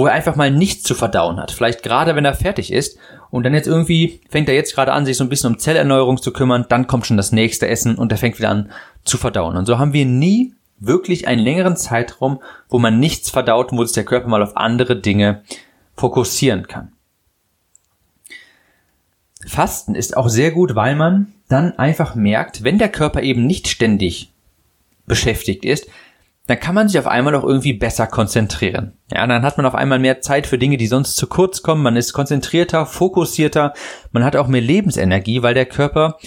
wo 0.01 0.07
er 0.07 0.15
einfach 0.15 0.35
mal 0.35 0.51
nichts 0.51 0.83
zu 0.85 0.95
verdauen 0.95 1.39
hat. 1.39 1.51
Vielleicht 1.51 1.83
gerade, 1.83 2.17
wenn 2.17 2.25
er 2.25 2.33
fertig 2.33 2.73
ist 2.73 2.97
und 3.29 3.43
dann 3.43 3.53
jetzt 3.53 3.69
irgendwie 3.69 4.23
fängt 4.31 4.49
er 4.49 4.55
jetzt 4.55 4.75
gerade 4.75 4.95
an, 4.95 5.05
sich 5.05 5.19
so 5.19 5.25
ein 5.25 5.29
bisschen 5.29 5.53
um 5.53 5.59
Zellerneuerung 5.59 6.23
zu 6.23 6.33
kümmern, 6.33 6.65
dann 6.71 6.87
kommt 6.87 7.05
schon 7.05 7.19
das 7.19 7.33
nächste 7.33 7.69
Essen 7.69 7.97
und 7.97 8.11
er 8.11 8.17
fängt 8.17 8.39
wieder 8.39 8.49
an 8.49 8.71
zu 9.05 9.19
verdauen. 9.19 9.59
Und 9.59 9.67
so 9.67 9.79
haben 9.79 9.93
wir 9.93 10.07
nie 10.07 10.55
wirklich 10.79 11.29
einen 11.29 11.43
längeren 11.43 11.77
Zeitraum, 11.77 12.41
wo 12.71 12.79
man 12.79 12.99
nichts 12.99 13.29
verdaut 13.29 13.73
und 13.73 13.79
wo 13.79 13.85
sich 13.85 13.93
der 13.93 14.07
Körper 14.07 14.29
mal 14.29 14.43
auf 14.43 14.57
andere 14.57 14.99
Dinge 14.99 15.43
fokussieren 15.99 16.67
kann. 16.67 16.93
Fasten 19.47 19.95
ist 19.95 20.17
auch 20.17 20.31
sehr 20.31 20.51
gut, 20.51 20.77
weil 20.77 20.97
man 20.97 21.35
dann 21.51 21.79
einfach 21.79 22.15
merkt, 22.15 22.65
wenn 22.65 22.79
der 22.79 22.89
Körper 22.89 23.21
eben 23.23 23.45
nicht 23.45 23.69
ständig 23.69 24.33
beschäftigt 25.05 25.67
ist, 25.67 25.89
dann 26.51 26.59
kann 26.59 26.75
man 26.75 26.89
sich 26.89 26.99
auf 26.99 27.07
einmal 27.07 27.35
auch 27.37 27.45
irgendwie 27.45 27.73
besser 27.73 28.07
konzentrieren. 28.07 28.95
Ja, 29.13 29.27
dann 29.27 29.43
hat 29.43 29.57
man 29.57 29.67
auf 29.67 29.75
einmal 29.75 30.01
mehr 30.01 30.21
Zeit 30.21 30.47
für 30.47 30.59
Dinge, 30.59 30.77
die 30.77 30.89
sonst 30.89 31.17
zu 31.17 31.29
kurz 31.29 31.63
kommen. 31.63 31.83
Man 31.83 31.97
ist 31.97 32.13
konzentrierter, 32.13 32.87
fokussierter. 32.87 33.73
Man 34.11 34.25
hat 34.25 34.35
auch 34.35 34.49
mehr 34.49 34.61
Lebensenergie, 34.61 35.43
weil 35.43 35.55
der 35.55 35.67
Körper 35.67 36.19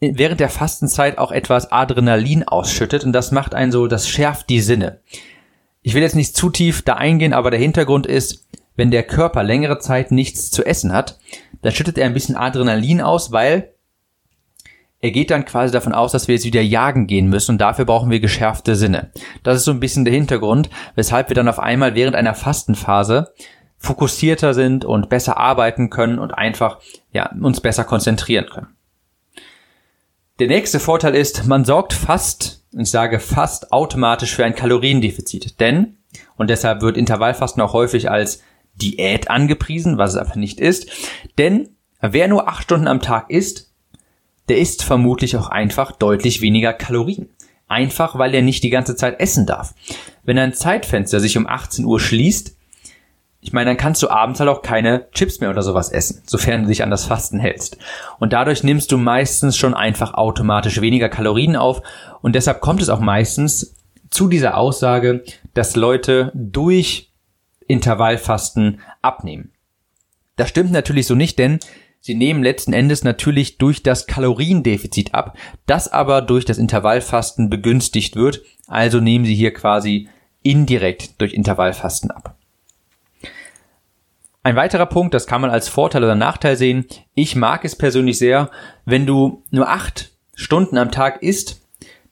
während 0.00 0.40
der 0.40 0.48
Fastenzeit 0.48 1.18
auch 1.18 1.32
etwas 1.32 1.72
Adrenalin 1.72 2.44
ausschüttet 2.44 3.04
und 3.04 3.12
das 3.12 3.32
macht 3.32 3.54
einen 3.54 3.72
so, 3.72 3.86
das 3.86 4.08
schärft 4.08 4.48
die 4.48 4.60
Sinne. 4.60 5.00
Ich 5.82 5.94
will 5.94 6.02
jetzt 6.02 6.16
nicht 6.16 6.36
zu 6.36 6.50
tief 6.50 6.82
da 6.82 6.94
eingehen, 6.94 7.32
aber 7.32 7.50
der 7.50 7.60
Hintergrund 7.60 8.06
ist, 8.06 8.46
wenn 8.76 8.90
der 8.90 9.02
Körper 9.02 9.42
längere 9.42 9.78
Zeit 9.78 10.10
nichts 10.10 10.50
zu 10.50 10.64
essen 10.64 10.92
hat, 10.92 11.18
dann 11.62 11.72
schüttet 11.72 11.98
er 11.98 12.06
ein 12.06 12.14
bisschen 12.14 12.36
Adrenalin 12.36 13.00
aus, 13.00 13.32
weil 13.32 13.72
er 15.02 15.10
geht 15.10 15.30
dann 15.30 15.46
quasi 15.46 15.72
davon 15.72 15.94
aus, 15.94 16.12
dass 16.12 16.28
wir 16.28 16.34
jetzt 16.34 16.44
wieder 16.44 16.60
jagen 16.60 17.06
gehen 17.06 17.28
müssen 17.28 17.52
und 17.52 17.58
dafür 17.58 17.86
brauchen 17.86 18.10
wir 18.10 18.20
geschärfte 18.20 18.76
Sinne. 18.76 19.10
Das 19.42 19.56
ist 19.56 19.64
so 19.64 19.70
ein 19.70 19.80
bisschen 19.80 20.04
der 20.04 20.12
Hintergrund, 20.12 20.68
weshalb 20.94 21.30
wir 21.30 21.34
dann 21.34 21.48
auf 21.48 21.58
einmal 21.58 21.94
während 21.94 22.16
einer 22.16 22.34
Fastenphase 22.34 23.32
fokussierter 23.78 24.52
sind 24.52 24.84
und 24.84 25.08
besser 25.08 25.38
arbeiten 25.38 25.88
können 25.88 26.18
und 26.18 26.32
einfach 26.32 26.80
ja, 27.12 27.30
uns 27.40 27.60
besser 27.60 27.84
konzentrieren 27.84 28.46
können. 28.52 28.76
Der 30.38 30.48
nächste 30.48 30.80
Vorteil 30.80 31.14
ist, 31.14 31.46
man 31.46 31.64
sorgt 31.64 31.94
fast, 31.94 32.64
ich 32.72 32.90
sage 32.90 33.20
fast 33.20 33.72
automatisch 33.72 34.34
für 34.34 34.44
ein 34.44 34.54
Kaloriendefizit, 34.54 35.60
denn 35.60 35.96
und 36.36 36.50
deshalb 36.50 36.82
wird 36.82 36.96
Intervallfasten 36.96 37.62
auch 37.62 37.72
häufig 37.72 38.10
als 38.10 38.42
Diät 38.74 39.30
angepriesen, 39.30 39.98
was 39.98 40.12
es 40.12 40.16
aber 40.16 40.36
nicht 40.36 40.60
ist. 40.60 40.90
Denn 41.38 41.76
wer 42.00 42.28
nur 42.28 42.48
acht 42.48 42.64
Stunden 42.64 42.88
am 42.88 43.00
Tag 43.00 43.30
isst, 43.30 43.69
der 44.50 44.58
isst 44.58 44.82
vermutlich 44.82 45.36
auch 45.36 45.48
einfach 45.48 45.92
deutlich 45.92 46.40
weniger 46.40 46.72
Kalorien. 46.72 47.28
Einfach, 47.68 48.18
weil 48.18 48.34
er 48.34 48.42
nicht 48.42 48.64
die 48.64 48.70
ganze 48.70 48.96
Zeit 48.96 49.20
essen 49.20 49.46
darf. 49.46 49.74
Wenn 50.24 50.38
ein 50.38 50.54
Zeitfenster 50.54 51.20
sich 51.20 51.38
um 51.38 51.46
18 51.46 51.84
Uhr 51.84 52.00
schließt, 52.00 52.56
ich 53.40 53.52
meine, 53.52 53.70
dann 53.70 53.76
kannst 53.76 54.02
du 54.02 54.08
abends 54.08 54.40
halt 54.40 54.50
auch 54.50 54.62
keine 54.62 55.06
Chips 55.12 55.38
mehr 55.38 55.50
oder 55.50 55.62
sowas 55.62 55.90
essen, 55.90 56.22
sofern 56.26 56.62
du 56.62 56.68
dich 56.68 56.82
an 56.82 56.90
das 56.90 57.04
Fasten 57.04 57.38
hältst. 57.38 57.78
Und 58.18 58.32
dadurch 58.32 58.64
nimmst 58.64 58.90
du 58.90 58.98
meistens 58.98 59.56
schon 59.56 59.72
einfach 59.72 60.14
automatisch 60.14 60.80
weniger 60.80 61.08
Kalorien 61.08 61.54
auf 61.54 61.80
und 62.20 62.34
deshalb 62.34 62.60
kommt 62.60 62.82
es 62.82 62.88
auch 62.88 62.98
meistens 62.98 63.76
zu 64.10 64.26
dieser 64.26 64.56
Aussage, 64.56 65.22
dass 65.54 65.76
Leute 65.76 66.32
durch 66.34 67.12
Intervallfasten 67.68 68.80
abnehmen. 69.00 69.52
Das 70.34 70.48
stimmt 70.48 70.72
natürlich 70.72 71.06
so 71.06 71.14
nicht, 71.14 71.38
denn 71.38 71.60
sie 72.00 72.14
nehmen 72.14 72.42
letzten 72.42 72.72
Endes 72.72 73.04
natürlich 73.04 73.58
durch 73.58 73.82
das 73.82 74.06
Kaloriendefizit 74.06 75.14
ab, 75.14 75.36
das 75.66 75.88
aber 75.92 76.22
durch 76.22 76.44
das 76.44 76.58
Intervallfasten 76.58 77.50
begünstigt 77.50 78.16
wird, 78.16 78.42
also 78.66 79.00
nehmen 79.00 79.24
sie 79.24 79.34
hier 79.34 79.52
quasi 79.52 80.08
indirekt 80.42 81.20
durch 81.20 81.34
Intervallfasten 81.34 82.10
ab. 82.10 82.36
Ein 84.42 84.56
weiterer 84.56 84.86
Punkt, 84.86 85.12
das 85.12 85.26
kann 85.26 85.42
man 85.42 85.50
als 85.50 85.68
Vorteil 85.68 86.02
oder 86.02 86.14
Nachteil 86.14 86.56
sehen. 86.56 86.86
Ich 87.14 87.36
mag 87.36 87.64
es 87.64 87.76
persönlich 87.76 88.18
sehr, 88.18 88.50
wenn 88.86 89.04
du 89.04 89.42
nur 89.50 89.68
acht 89.68 90.12
Stunden 90.34 90.78
am 90.78 90.90
Tag 90.90 91.22
isst, 91.22 91.60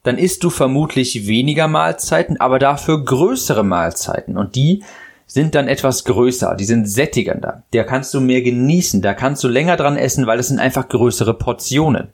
dann 0.02 0.18
isst 0.18 0.44
du 0.44 0.50
vermutlich 0.50 1.26
weniger 1.26 1.68
Mahlzeiten, 1.68 2.38
aber 2.38 2.58
dafür 2.58 3.02
größere 3.02 3.64
Mahlzeiten. 3.64 4.36
Und 4.36 4.56
die 4.56 4.84
sind 5.28 5.54
dann 5.54 5.68
etwas 5.68 6.04
größer, 6.04 6.56
die 6.56 6.64
sind 6.64 6.88
sättigender. 6.88 7.62
Da 7.72 7.84
kannst 7.84 8.12
du 8.14 8.20
mehr 8.20 8.42
genießen, 8.42 9.02
da 9.02 9.14
kannst 9.14 9.44
du 9.44 9.48
länger 9.48 9.76
dran 9.76 9.96
essen, 9.96 10.26
weil 10.26 10.40
es 10.40 10.48
sind 10.48 10.58
einfach 10.58 10.88
größere 10.88 11.34
Portionen. 11.34 12.08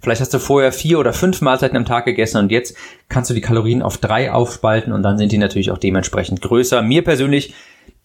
Vielleicht 0.00 0.20
hast 0.20 0.34
du 0.34 0.38
vorher 0.38 0.72
vier 0.72 0.98
oder 0.98 1.12
fünf 1.12 1.40
Mahlzeiten 1.42 1.76
am 1.76 1.84
Tag 1.84 2.06
gegessen 2.06 2.38
und 2.38 2.50
jetzt 2.50 2.76
kannst 3.08 3.30
du 3.30 3.34
die 3.34 3.40
Kalorien 3.40 3.82
auf 3.82 3.98
drei 3.98 4.32
aufspalten 4.32 4.92
und 4.92 5.02
dann 5.02 5.18
sind 5.18 5.32
die 5.32 5.38
natürlich 5.38 5.70
auch 5.70 5.78
dementsprechend 5.78 6.40
größer. 6.40 6.82
Mir 6.82 7.04
persönlich 7.04 7.54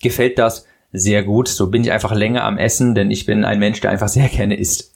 gefällt 0.02 0.38
das 0.38 0.66
sehr 0.92 1.24
gut. 1.24 1.48
So 1.48 1.68
bin 1.68 1.84
ich 1.84 1.92
einfach 1.92 2.14
länger 2.14 2.44
am 2.44 2.58
Essen, 2.58 2.94
denn 2.94 3.10
ich 3.10 3.26
bin 3.26 3.46
ein 3.46 3.60
Mensch, 3.60 3.80
der 3.80 3.92
einfach 3.92 4.10
sehr 4.10 4.28
gerne 4.28 4.58
isst. 4.58 4.94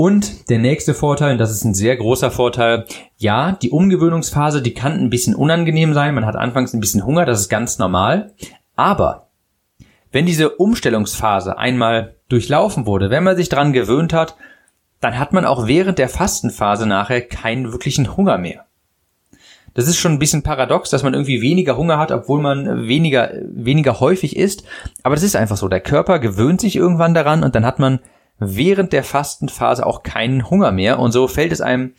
Und 0.00 0.48
der 0.48 0.58
nächste 0.58 0.94
Vorteil, 0.94 1.32
und 1.32 1.38
das 1.38 1.50
ist 1.50 1.62
ein 1.62 1.74
sehr 1.74 1.94
großer 1.94 2.30
Vorteil, 2.30 2.86
ja, 3.18 3.52
die 3.52 3.68
Umgewöhnungsphase, 3.68 4.62
die 4.62 4.72
kann 4.72 4.94
ein 4.98 5.10
bisschen 5.10 5.34
unangenehm 5.34 5.92
sein. 5.92 6.14
Man 6.14 6.24
hat 6.24 6.36
anfangs 6.36 6.72
ein 6.72 6.80
bisschen 6.80 7.04
Hunger, 7.04 7.26
das 7.26 7.38
ist 7.38 7.50
ganz 7.50 7.78
normal. 7.78 8.32
Aber 8.76 9.28
wenn 10.10 10.24
diese 10.24 10.56
Umstellungsphase 10.56 11.58
einmal 11.58 12.14
durchlaufen 12.30 12.86
wurde, 12.86 13.10
wenn 13.10 13.24
man 13.24 13.36
sich 13.36 13.50
dran 13.50 13.74
gewöhnt 13.74 14.14
hat, 14.14 14.36
dann 15.00 15.18
hat 15.18 15.34
man 15.34 15.44
auch 15.44 15.66
während 15.66 15.98
der 15.98 16.08
Fastenphase 16.08 16.86
nachher 16.86 17.20
keinen 17.20 17.70
wirklichen 17.70 18.16
Hunger 18.16 18.38
mehr. 18.38 18.64
Das 19.74 19.86
ist 19.86 19.98
schon 19.98 20.12
ein 20.12 20.18
bisschen 20.18 20.42
paradox, 20.42 20.88
dass 20.88 21.02
man 21.02 21.12
irgendwie 21.12 21.42
weniger 21.42 21.76
Hunger 21.76 21.98
hat, 21.98 22.10
obwohl 22.10 22.40
man 22.40 22.88
weniger, 22.88 23.32
weniger 23.44 24.00
häufig 24.00 24.34
isst. 24.34 24.64
Aber 25.02 25.14
das 25.14 25.24
ist 25.24 25.36
einfach 25.36 25.58
so. 25.58 25.68
Der 25.68 25.80
Körper 25.80 26.20
gewöhnt 26.20 26.62
sich 26.62 26.74
irgendwann 26.74 27.12
daran 27.12 27.44
und 27.44 27.54
dann 27.54 27.66
hat 27.66 27.78
man 27.78 27.98
während 28.40 28.92
der 28.92 29.04
Fastenphase 29.04 29.86
auch 29.86 30.02
keinen 30.02 30.50
Hunger 30.50 30.72
mehr 30.72 30.98
und 30.98 31.12
so 31.12 31.28
fällt 31.28 31.52
es 31.52 31.60
einem 31.60 31.92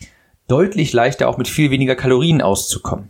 deutlich 0.48 0.92
leichter 0.92 1.28
auch 1.28 1.38
mit 1.38 1.48
viel 1.48 1.70
weniger 1.70 1.94
Kalorien 1.94 2.42
auszukommen. 2.42 3.08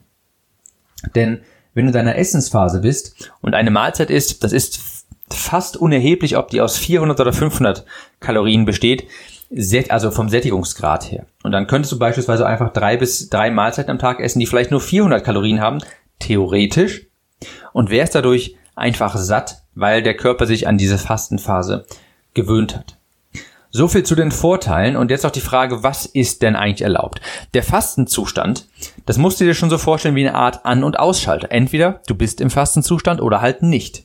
Denn 1.14 1.40
wenn 1.74 1.86
du 1.86 1.88
in 1.88 1.94
deiner 1.94 2.16
Essensphase 2.16 2.80
bist 2.80 3.32
und 3.40 3.54
eine 3.54 3.70
Mahlzeit 3.70 4.10
isst, 4.10 4.44
das 4.44 4.52
ist 4.52 5.06
fast 5.30 5.78
unerheblich, 5.78 6.36
ob 6.36 6.50
die 6.50 6.60
aus 6.60 6.76
400 6.76 7.18
oder 7.18 7.32
500 7.32 7.84
Kalorien 8.20 8.66
besteht, 8.66 9.08
also 9.88 10.10
vom 10.10 10.28
Sättigungsgrad 10.28 11.10
her. 11.10 11.26
Und 11.42 11.52
dann 11.52 11.66
könntest 11.66 11.92
du 11.92 11.98
beispielsweise 11.98 12.46
einfach 12.46 12.72
drei 12.72 12.96
bis 12.96 13.30
drei 13.30 13.50
Mahlzeiten 13.50 13.90
am 13.90 13.98
Tag 13.98 14.20
essen, 14.20 14.40
die 14.40 14.46
vielleicht 14.46 14.70
nur 14.70 14.80
400 14.80 15.24
Kalorien 15.24 15.60
haben, 15.60 15.78
theoretisch, 16.18 17.06
und 17.72 17.90
wärst 17.90 18.14
dadurch 18.14 18.56
einfach 18.76 19.16
satt, 19.16 19.62
weil 19.74 20.02
der 20.02 20.16
Körper 20.16 20.46
sich 20.46 20.68
an 20.68 20.78
diese 20.78 20.98
Fastenphase 20.98 21.86
gewöhnt 22.34 22.76
hat. 22.76 22.98
So 23.74 23.88
viel 23.88 24.02
zu 24.02 24.14
den 24.14 24.32
Vorteilen 24.32 24.96
und 24.96 25.10
jetzt 25.10 25.24
auch 25.24 25.30
die 25.30 25.40
Frage, 25.40 25.82
was 25.82 26.04
ist 26.04 26.42
denn 26.42 26.56
eigentlich 26.56 26.82
erlaubt? 26.82 27.22
Der 27.54 27.62
Fastenzustand, 27.62 28.68
das 29.06 29.16
musst 29.16 29.40
du 29.40 29.44
dir 29.44 29.54
schon 29.54 29.70
so 29.70 29.78
vorstellen 29.78 30.14
wie 30.14 30.28
eine 30.28 30.36
Art 30.36 30.66
An- 30.66 30.84
und 30.84 30.98
Ausschalter. 30.98 31.50
Entweder 31.50 32.02
du 32.06 32.14
bist 32.14 32.42
im 32.42 32.50
Fastenzustand 32.50 33.22
oder 33.22 33.40
halt 33.40 33.62
nicht. 33.62 34.04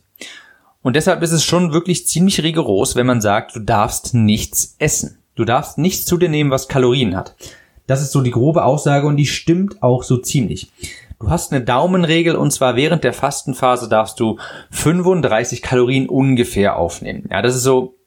Und 0.81 0.95
deshalb 0.95 1.21
ist 1.21 1.33
es 1.33 1.43
schon 1.43 1.73
wirklich 1.73 2.07
ziemlich 2.07 2.41
rigoros, 2.41 2.95
wenn 2.95 3.07
man 3.07 3.19
sagt, 3.19 3.57
du 3.57 3.59
darfst 3.59 4.13
nichts 4.13 4.77
essen. 4.79 5.17
Du 5.35 5.43
darfst 5.43 5.77
nichts 5.77 6.05
zu 6.05 6.15
dir 6.15 6.29
nehmen, 6.29 6.49
was 6.49 6.69
Kalorien 6.69 7.17
hat. 7.17 7.35
Das 7.87 8.01
ist 8.01 8.13
so 8.13 8.21
die 8.21 8.31
grobe 8.31 8.63
Aussage 8.63 9.05
und 9.05 9.17
die 9.17 9.25
stimmt 9.25 9.83
auch 9.83 10.03
so 10.03 10.15
ziemlich. 10.15 10.71
Du 11.19 11.29
hast 11.29 11.51
eine 11.51 11.61
Daumenregel 11.61 12.37
und 12.37 12.51
zwar 12.51 12.77
während 12.77 13.03
der 13.03 13.11
Fastenphase 13.11 13.89
darfst 13.89 14.21
du 14.21 14.37
35 14.71 15.61
Kalorien 15.61 16.07
ungefähr 16.07 16.77
aufnehmen. 16.77 17.27
Ja, 17.29 17.41
das 17.41 17.53
ist 17.53 17.63
so 17.63 17.97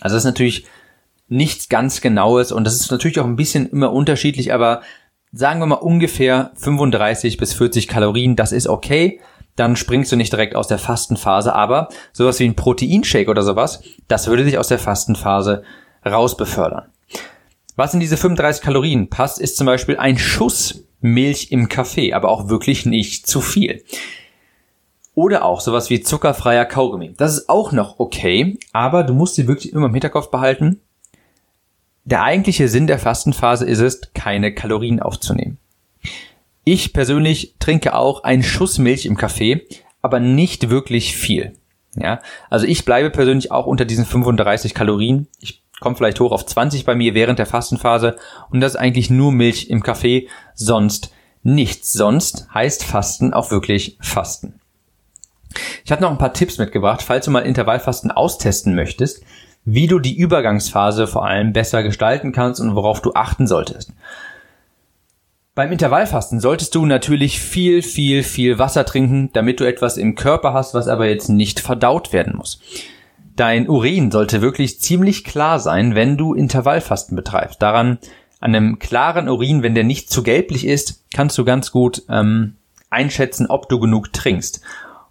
also 0.00 0.14
das 0.14 0.22
ist 0.22 0.26
natürlich 0.26 0.64
nichts 1.28 1.68
ganz 1.68 2.00
Genaues 2.00 2.52
und 2.52 2.64
das 2.64 2.74
ist 2.74 2.90
natürlich 2.90 3.20
auch 3.20 3.24
ein 3.24 3.36
bisschen 3.36 3.68
immer 3.68 3.92
unterschiedlich, 3.92 4.52
aber 4.52 4.82
sagen 5.32 5.60
wir 5.60 5.66
mal 5.66 5.76
ungefähr 5.76 6.52
35 6.56 7.36
bis 7.36 7.52
40 7.54 7.88
Kalorien, 7.88 8.36
das 8.36 8.52
ist 8.52 8.68
okay. 8.68 9.20
Dann 9.54 9.76
springst 9.76 10.12
du 10.12 10.16
nicht 10.16 10.32
direkt 10.32 10.54
aus 10.54 10.68
der 10.68 10.78
Fastenphase, 10.78 11.54
aber 11.54 11.88
sowas 12.12 12.38
wie 12.40 12.44
ein 12.44 12.56
Proteinshake 12.56 13.30
oder 13.30 13.42
sowas, 13.42 13.82
das 14.06 14.26
würde 14.26 14.44
dich 14.44 14.58
aus 14.58 14.68
der 14.68 14.78
Fastenphase 14.78 15.62
rausbefördern. 16.04 16.90
Was 17.74 17.94
in 17.94 18.00
diese 18.00 18.16
35 18.16 18.62
Kalorien 18.62 19.08
passt, 19.08 19.40
ist 19.40 19.56
zum 19.56 19.66
Beispiel 19.66 19.96
ein 19.96 20.18
Schuss 20.18 20.84
Milch 21.00 21.52
im 21.52 21.68
Kaffee, 21.68 22.12
aber 22.12 22.30
auch 22.30 22.48
wirklich 22.48 22.86
nicht 22.86 23.26
zu 23.26 23.40
viel. 23.40 23.82
Oder 25.14 25.44
auch 25.44 25.60
sowas 25.60 25.88
wie 25.88 26.00
zuckerfreier 26.00 26.66
Kaugummi. 26.66 27.14
Das 27.16 27.34
ist 27.34 27.48
auch 27.48 27.72
noch 27.72 27.98
okay, 27.98 28.58
aber 28.72 29.02
du 29.02 29.14
musst 29.14 29.38
dir 29.38 29.46
wirklich 29.46 29.72
immer 29.72 29.86
im 29.86 29.92
Hinterkopf 29.92 30.30
behalten, 30.30 30.80
der 32.06 32.22
eigentliche 32.22 32.68
Sinn 32.68 32.86
der 32.86 32.98
Fastenphase 32.98 33.66
ist 33.66 33.80
es, 33.80 34.00
keine 34.14 34.54
Kalorien 34.54 35.00
aufzunehmen. 35.00 35.58
Ich 36.64 36.92
persönlich 36.92 37.56
trinke 37.58 37.94
auch 37.94 38.22
einen 38.24 38.42
Schuss 38.42 38.78
Milch 38.78 39.06
im 39.06 39.16
Kaffee, 39.16 39.66
aber 40.02 40.20
nicht 40.20 40.70
wirklich 40.70 41.16
viel. 41.16 41.54
Ja, 41.96 42.20
also 42.48 42.66
ich 42.66 42.84
bleibe 42.84 43.10
persönlich 43.10 43.50
auch 43.50 43.66
unter 43.66 43.84
diesen 43.84 44.04
35 44.04 44.72
Kalorien. 44.72 45.26
Ich 45.40 45.62
komme 45.80 45.96
vielleicht 45.96 46.20
hoch 46.20 46.30
auf 46.30 46.46
20 46.46 46.84
bei 46.84 46.94
mir 46.94 47.14
während 47.14 47.38
der 47.38 47.46
Fastenphase 47.46 48.16
und 48.50 48.60
das 48.60 48.74
ist 48.74 48.80
eigentlich 48.80 49.10
nur 49.10 49.32
Milch 49.32 49.68
im 49.68 49.82
Kaffee, 49.82 50.28
sonst 50.54 51.12
nichts. 51.42 51.92
Sonst 51.92 52.48
heißt 52.54 52.84
Fasten 52.84 53.32
auch 53.32 53.50
wirklich 53.50 53.98
Fasten. 54.00 54.60
Ich 55.84 55.90
habe 55.90 56.02
noch 56.02 56.10
ein 56.10 56.18
paar 56.18 56.34
Tipps 56.34 56.58
mitgebracht, 56.58 57.02
falls 57.02 57.24
du 57.24 57.30
mal 57.30 57.40
Intervallfasten 57.40 58.10
austesten 58.10 58.74
möchtest, 58.74 59.22
wie 59.66 59.88
du 59.88 59.98
die 59.98 60.16
Übergangsphase 60.16 61.06
vor 61.06 61.26
allem 61.26 61.52
besser 61.52 61.82
gestalten 61.82 62.32
kannst 62.32 62.60
und 62.60 62.74
worauf 62.74 63.02
du 63.02 63.12
achten 63.14 63.46
solltest. 63.46 63.92
Beim 65.56 65.72
Intervallfasten 65.72 66.38
solltest 66.38 66.74
du 66.74 66.86
natürlich 66.86 67.40
viel, 67.40 67.82
viel, 67.82 68.22
viel 68.22 68.58
Wasser 68.58 68.84
trinken, 68.84 69.30
damit 69.32 69.58
du 69.58 69.64
etwas 69.64 69.96
im 69.96 70.14
Körper 70.14 70.52
hast, 70.52 70.72
was 70.74 70.86
aber 70.86 71.08
jetzt 71.08 71.28
nicht 71.28 71.60
verdaut 71.60 72.12
werden 72.12 72.36
muss. 72.36 72.60
Dein 73.34 73.68
Urin 73.68 74.10
sollte 74.10 74.40
wirklich 74.40 74.80
ziemlich 74.80 75.24
klar 75.24 75.58
sein, 75.58 75.94
wenn 75.94 76.16
du 76.16 76.34
Intervallfasten 76.34 77.16
betreibst. 77.16 77.60
Daran, 77.60 77.98
an 78.38 78.54
einem 78.54 78.78
klaren 78.78 79.28
Urin, 79.28 79.62
wenn 79.62 79.74
der 79.74 79.84
nicht 79.84 80.10
zu 80.10 80.22
gelblich 80.22 80.66
ist, 80.66 81.04
kannst 81.12 81.36
du 81.38 81.44
ganz 81.44 81.72
gut 81.72 82.02
ähm, 82.08 82.56
einschätzen, 82.90 83.46
ob 83.48 83.68
du 83.68 83.80
genug 83.80 84.12
trinkst. 84.12 84.60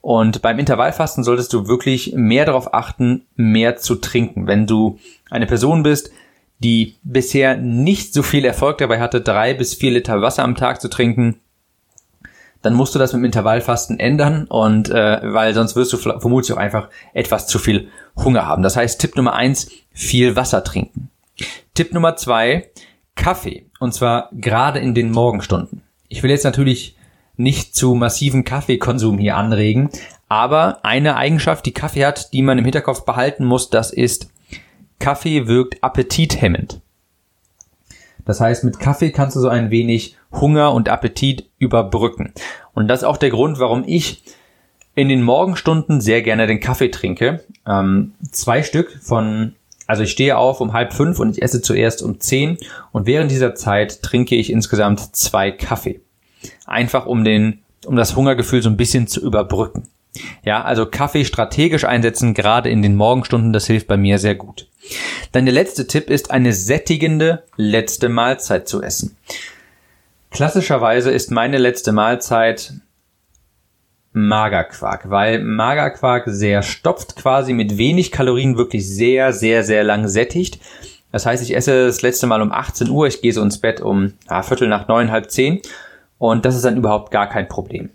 Und 0.06 0.44
beim 0.44 0.60
Intervallfasten 0.60 1.24
solltest 1.24 1.52
du 1.52 1.68
wirklich 1.68 2.14
mehr 2.14 2.46
darauf 2.46 2.76
achten, 2.76 3.26
mehr 3.36 3.78
zu 3.78 3.96
trinken. 3.96 4.46
Wenn 4.46 4.68
du 4.68 5.00
eine 5.32 5.48
Person 5.48 5.82
bist, 5.82 6.12
die 6.60 6.94
bisher 7.02 7.58
nicht 7.58 8.14
so 8.14 8.22
viel 8.22 8.46
Erfolg 8.46 8.78
dabei 8.78 9.00
hatte, 9.00 9.20
drei 9.20 9.56
bis 9.56 9.74
vier 9.74 9.90
Liter 9.90 10.22
Wasser 10.22 10.44
am 10.44 10.54
Tag 10.54 10.80
zu 10.80 10.92
trinken, 10.92 11.40
dann 12.62 12.76
musst 12.76 12.94
du 12.94 13.00
das 13.00 13.14
mit 13.14 13.22
dem 13.22 13.26
Intervallfasten 13.26 14.00
ändern 14.00 14.46
und 14.46 14.92
äh, 14.92 15.22
weil 15.24 15.56
sonst 15.56 15.76
wirst 15.76 15.92
du 15.92 15.98
vermutlich 15.98 16.56
auch 16.56 16.62
einfach 16.62 16.90
etwas 17.16 17.48
zu 17.48 17.58
viel 17.58 17.88
Hunger 18.16 18.46
haben. 18.46 18.62
Das 18.62 18.78
heißt, 18.78 19.02
Tipp 19.02 19.16
Nummer 19.16 19.34
eins, 19.34 19.72
viel 19.90 20.36
Wasser 20.36 20.64
trinken. 20.64 21.10
Tipp 21.74 21.96
Nummer 21.96 22.16
zwei, 22.16 22.70
Kaffee. 23.16 23.66
Und 23.80 23.96
zwar 23.96 24.30
gerade 24.34 24.78
in 24.78 24.94
den 24.94 25.10
Morgenstunden. 25.10 25.82
Ich 26.10 26.22
will 26.22 26.30
jetzt 26.30 26.44
natürlich 26.44 26.95
nicht 27.38 27.76
zu 27.76 27.96
massiven 27.96 28.44
Kaffeekonsum 28.44 29.18
hier 29.18 29.36
anregen, 29.38 29.90
aber 30.28 30.84
eine 30.84 31.16
Eigenschaft, 31.16 31.66
die 31.66 31.74
Kaffee 31.74 32.06
hat, 32.06 32.34
die 32.34 32.42
man 32.42 32.58
im 32.58 32.66
Hinterkopf 32.66 33.06
behalten 33.06 33.46
muss, 33.46 33.70
das 33.70 33.92
ist 33.92 34.30
Kaffee 35.00 35.48
wirkt 35.48 35.84
appetithemmend. 35.84 36.82
Das 38.26 38.42
heißt, 38.42 38.64
mit 38.64 38.80
Kaffee 38.80 39.12
kannst 39.12 39.36
du 39.36 39.40
so 39.40 39.50
ein 39.50 39.70
wenig 39.70 40.18
Hunger 40.32 40.74
und 40.74 40.90
Appetit 40.90 41.50
überbrücken. 41.60 42.34
Und 42.74 42.88
das 42.88 43.02
ist 43.02 43.06
auch 43.06 43.18
der 43.18 43.30
Grund, 43.30 43.60
warum 43.60 43.84
ich 43.86 44.24
in 44.96 45.10
den 45.10 45.22
Morgenstunden 45.22 46.02
sehr 46.02 46.22
gerne 46.22 46.48
den 46.48 46.60
Kaffee 46.60 46.90
trinke. 46.90 47.44
Ähm, 47.68 48.14
zwei 48.32 48.64
Stück 48.64 49.00
von, 49.02 49.54
also 49.88 50.04
ich 50.04 50.12
stehe 50.12 50.38
auf 50.38 50.62
um 50.62 50.74
halb 50.74 50.94
fünf 50.94 51.20
und 51.20 51.38
ich 51.38 51.44
esse 51.44 51.62
zuerst 51.62 52.02
um 52.02 52.20
zehn 52.20 52.58
und 52.92 53.06
während 53.06 53.30
dieser 53.30 53.56
Zeit 53.56 54.02
trinke 54.02 54.36
ich 54.36 54.52
insgesamt 54.52 55.16
zwei 55.16 55.52
Kaffee. 55.52 56.02
Einfach 56.66 57.06
um 57.06 57.24
den, 57.24 57.62
um 57.86 57.96
das 57.96 58.16
Hungergefühl 58.16 58.62
so 58.62 58.70
ein 58.70 58.78
bisschen 58.78 59.08
zu 59.08 59.22
überbrücken. 59.22 59.88
Ja, 60.44 60.64
also 60.64 60.86
Kaffee 60.86 61.26
strategisch 61.26 61.84
einsetzen, 61.84 62.34
gerade 62.34 62.70
in 62.70 62.82
den 62.82 62.96
Morgenstunden, 62.96 63.54
das 63.54 63.68
hilft 63.68 63.88
bei 63.88 63.98
mir 63.98 64.18
sehr 64.20 64.36
gut. 64.36 64.68
Dann 65.32 65.46
der 65.46 65.54
letzte 65.54 65.88
Tipp 65.88 66.10
ist, 66.10 66.32
eine 66.32 66.54
sättigende 66.54 67.44
letzte 67.58 68.10
Mahlzeit 68.10 68.68
zu 68.68 68.82
essen. 68.82 69.18
Klassischerweise 70.32 71.12
ist 71.12 71.32
meine 71.32 71.58
letzte 71.58 71.92
Mahlzeit 71.92 72.74
Magerquark, 74.14 75.10
weil 75.10 75.44
Magerquark 75.44 76.24
sehr 76.28 76.62
stopft 76.62 77.18
quasi 77.18 77.54
mit 77.54 77.78
wenig 77.78 78.12
Kalorien 78.12 78.58
wirklich 78.58 78.88
sehr, 78.88 79.34
sehr, 79.34 79.64
sehr 79.64 79.84
lang 79.84 80.08
sättigt. 80.08 80.60
Das 81.12 81.26
heißt, 81.26 81.44
ich 81.44 81.56
esse 81.56 81.88
das 81.88 82.02
letzte 82.02 82.28
Mal 82.28 82.42
um 82.42 82.52
18 82.52 82.90
Uhr, 82.90 83.08
ich 83.08 83.22
gehe 83.22 83.34
so 83.34 83.42
ins 83.42 83.60
Bett 83.60 83.82
um 83.82 84.14
ja, 84.30 84.42
Viertel 84.42 84.68
nach 84.68 84.88
neun, 84.88 85.12
halb 85.12 85.32
zehn 85.32 85.62
und 86.18 86.46
das 86.46 86.56
ist 86.56 86.66
dann 86.66 86.78
überhaupt 86.78 87.12
gar 87.12 87.28
kein 87.28 87.48
Problem. 87.48 87.90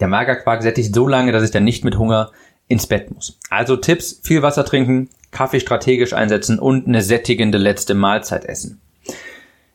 Der 0.00 0.08
Magerquark 0.08 0.62
sättigt 0.62 0.94
so 0.94 1.06
lange, 1.06 1.32
dass 1.32 1.44
ich 1.44 1.50
dann 1.50 1.64
nicht 1.64 1.84
mit 1.84 1.98
Hunger 1.98 2.30
ins 2.68 2.86
Bett 2.86 3.12
muss. 3.12 3.38
Also 3.50 3.76
Tipps, 3.76 4.20
viel 4.22 4.42
Wasser 4.42 4.64
trinken, 4.64 5.08
Kaffee 5.30 5.60
strategisch 5.60 6.12
einsetzen 6.12 6.58
und 6.58 6.86
eine 6.86 7.02
sättigende 7.02 7.58
letzte 7.58 7.94
Mahlzeit 7.94 8.44
essen. 8.44 8.80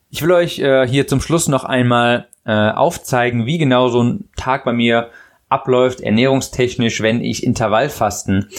Ich 0.10 0.22
will 0.22 0.32
euch 0.32 0.60
äh, 0.60 0.88
hier 0.88 1.08
zum 1.08 1.22
Schluss 1.22 1.48
noch 1.48 1.64
einmal 1.64 2.28
äh, 2.46 2.52
aufzeigen, 2.52 3.46
wie 3.46 3.58
genau 3.58 3.90
so 3.90 4.02
ein 4.02 4.30
Tag 4.36 4.64
bei 4.64 4.74
mir 4.74 5.10
abläuft, 5.50 6.02
ernährungstechnisch, 6.02 7.02
wenn 7.02 7.22
ich 7.22 7.44
Intervallfasten 7.44 8.50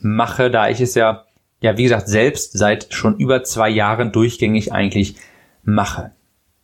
mache, 0.00 0.50
da 0.50 0.68
ich 0.68 0.80
es 0.80 0.94
ja, 0.94 1.24
ja, 1.60 1.76
wie 1.76 1.84
gesagt, 1.84 2.08
selbst 2.08 2.56
seit 2.56 2.92
schon 2.92 3.16
über 3.16 3.42
zwei 3.44 3.68
Jahren 3.68 4.12
durchgängig 4.12 4.72
eigentlich 4.72 5.16
mache. 5.62 6.12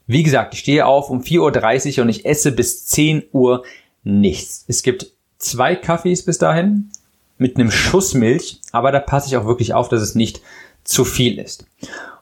Wie 0.06 0.22
gesagt, 0.22 0.54
ich 0.54 0.60
stehe 0.60 0.86
auf 0.86 1.10
um 1.10 1.22
4.30 1.22 1.98
Uhr 1.98 2.02
und 2.04 2.08
ich 2.08 2.26
esse 2.26 2.52
bis 2.52 2.86
10 2.86 3.24
Uhr 3.32 3.64
nichts. 4.02 4.64
Es 4.68 4.82
gibt 4.82 5.06
zwei 5.38 5.76
Kaffees 5.76 6.24
bis 6.24 6.38
dahin 6.38 6.90
mit 7.38 7.56
einem 7.56 7.70
Schuss 7.70 8.14
Milch, 8.14 8.60
aber 8.72 8.92
da 8.92 9.00
passe 9.00 9.28
ich 9.28 9.36
auch 9.36 9.46
wirklich 9.46 9.74
auf, 9.74 9.88
dass 9.88 10.02
es 10.02 10.14
nicht 10.14 10.40
zu 10.84 11.04
viel 11.04 11.38
ist. 11.38 11.66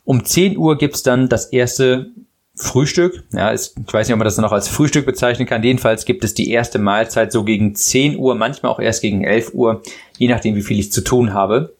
Um 0.05 0.25
10 0.25 0.57
Uhr 0.57 0.79
gibt's 0.79 1.03
dann 1.03 1.29
das 1.29 1.47
erste 1.47 2.11
Frühstück. 2.55 3.25
Ja, 3.33 3.53
ich 3.53 3.71
weiß 3.77 4.07
nicht, 4.07 4.12
ob 4.12 4.18
man 4.18 4.25
das 4.25 4.38
noch 4.38 4.53
als 4.53 4.68
Frühstück 4.68 5.07
bezeichnen 5.07 5.47
kann. 5.47 5.62
Jedenfalls 5.62 6.05
gibt 6.05 6.23
es 6.25 6.35
die 6.35 6.51
erste 6.51 6.79
Mahlzeit 6.79 7.33
so 7.33 7.45
gegen 7.45 7.75
10 7.75 8.16
Uhr, 8.16 8.35
manchmal 8.35 8.73
auch 8.73 8.81
erst 8.81 9.03
gegen 9.03 9.25
11 9.25 9.55
Uhr, 9.55 9.83
je 10.18 10.29
nachdem, 10.29 10.55
wie 10.55 10.62
viel 10.62 10.79
ich 10.79 10.92
zu 10.92 11.03
tun 11.03 11.33
habe. 11.33 11.75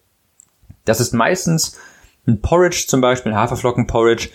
Das 0.85 1.01
ist 1.01 1.13
meistens 1.13 1.79
ein 2.27 2.41
Porridge 2.41 2.85
zum 2.89 3.01
Beispiel, 3.01 3.35
Haferflocken-Porridge. 3.35 4.31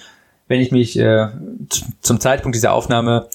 Wenn 0.47 0.61
ich 0.61 0.71
mich 0.71 0.97
äh, 0.97 1.27
zum 2.01 2.19
Zeitpunkt 2.19 2.55
dieser 2.55 2.73
Aufnahme 2.73 3.29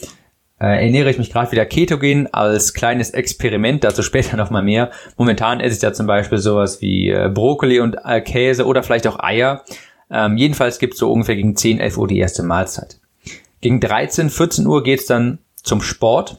äh, 0.62 0.84
ernähre 0.84 1.10
ich 1.10 1.18
mich 1.18 1.30
gerade 1.32 1.50
wieder 1.50 1.66
ketogen 1.66 2.32
als 2.32 2.72
kleines 2.72 3.10
Experiment, 3.10 3.82
dazu 3.82 4.02
später 4.02 4.36
nochmal 4.36 4.62
mehr. 4.62 4.90
Momentan 5.16 5.60
esse 5.60 5.74
ich 5.74 5.80
da 5.80 5.92
zum 5.92 6.06
Beispiel 6.06 6.38
sowas 6.38 6.80
wie 6.80 7.10
äh, 7.10 7.28
Brokkoli 7.32 7.80
und 7.80 7.96
äh, 8.04 8.20
Käse 8.20 8.64
oder 8.64 8.84
vielleicht 8.84 9.08
auch 9.08 9.18
Eier. 9.18 9.64
Ähm, 10.08 10.36
jedenfalls 10.36 10.78
gibt 10.78 10.94
es 10.94 11.00
so 11.00 11.10
ungefähr 11.10 11.36
gegen 11.36 11.56
10, 11.56 11.80
11 11.80 11.98
Uhr 11.98 12.06
die 12.06 12.18
erste 12.18 12.44
Mahlzeit. 12.44 12.98
Gegen 13.60 13.80
13, 13.80 14.30
14 14.30 14.66
Uhr 14.66 14.84
geht's 14.84 15.06
dann 15.06 15.38
zum 15.56 15.82
Sport. 15.82 16.38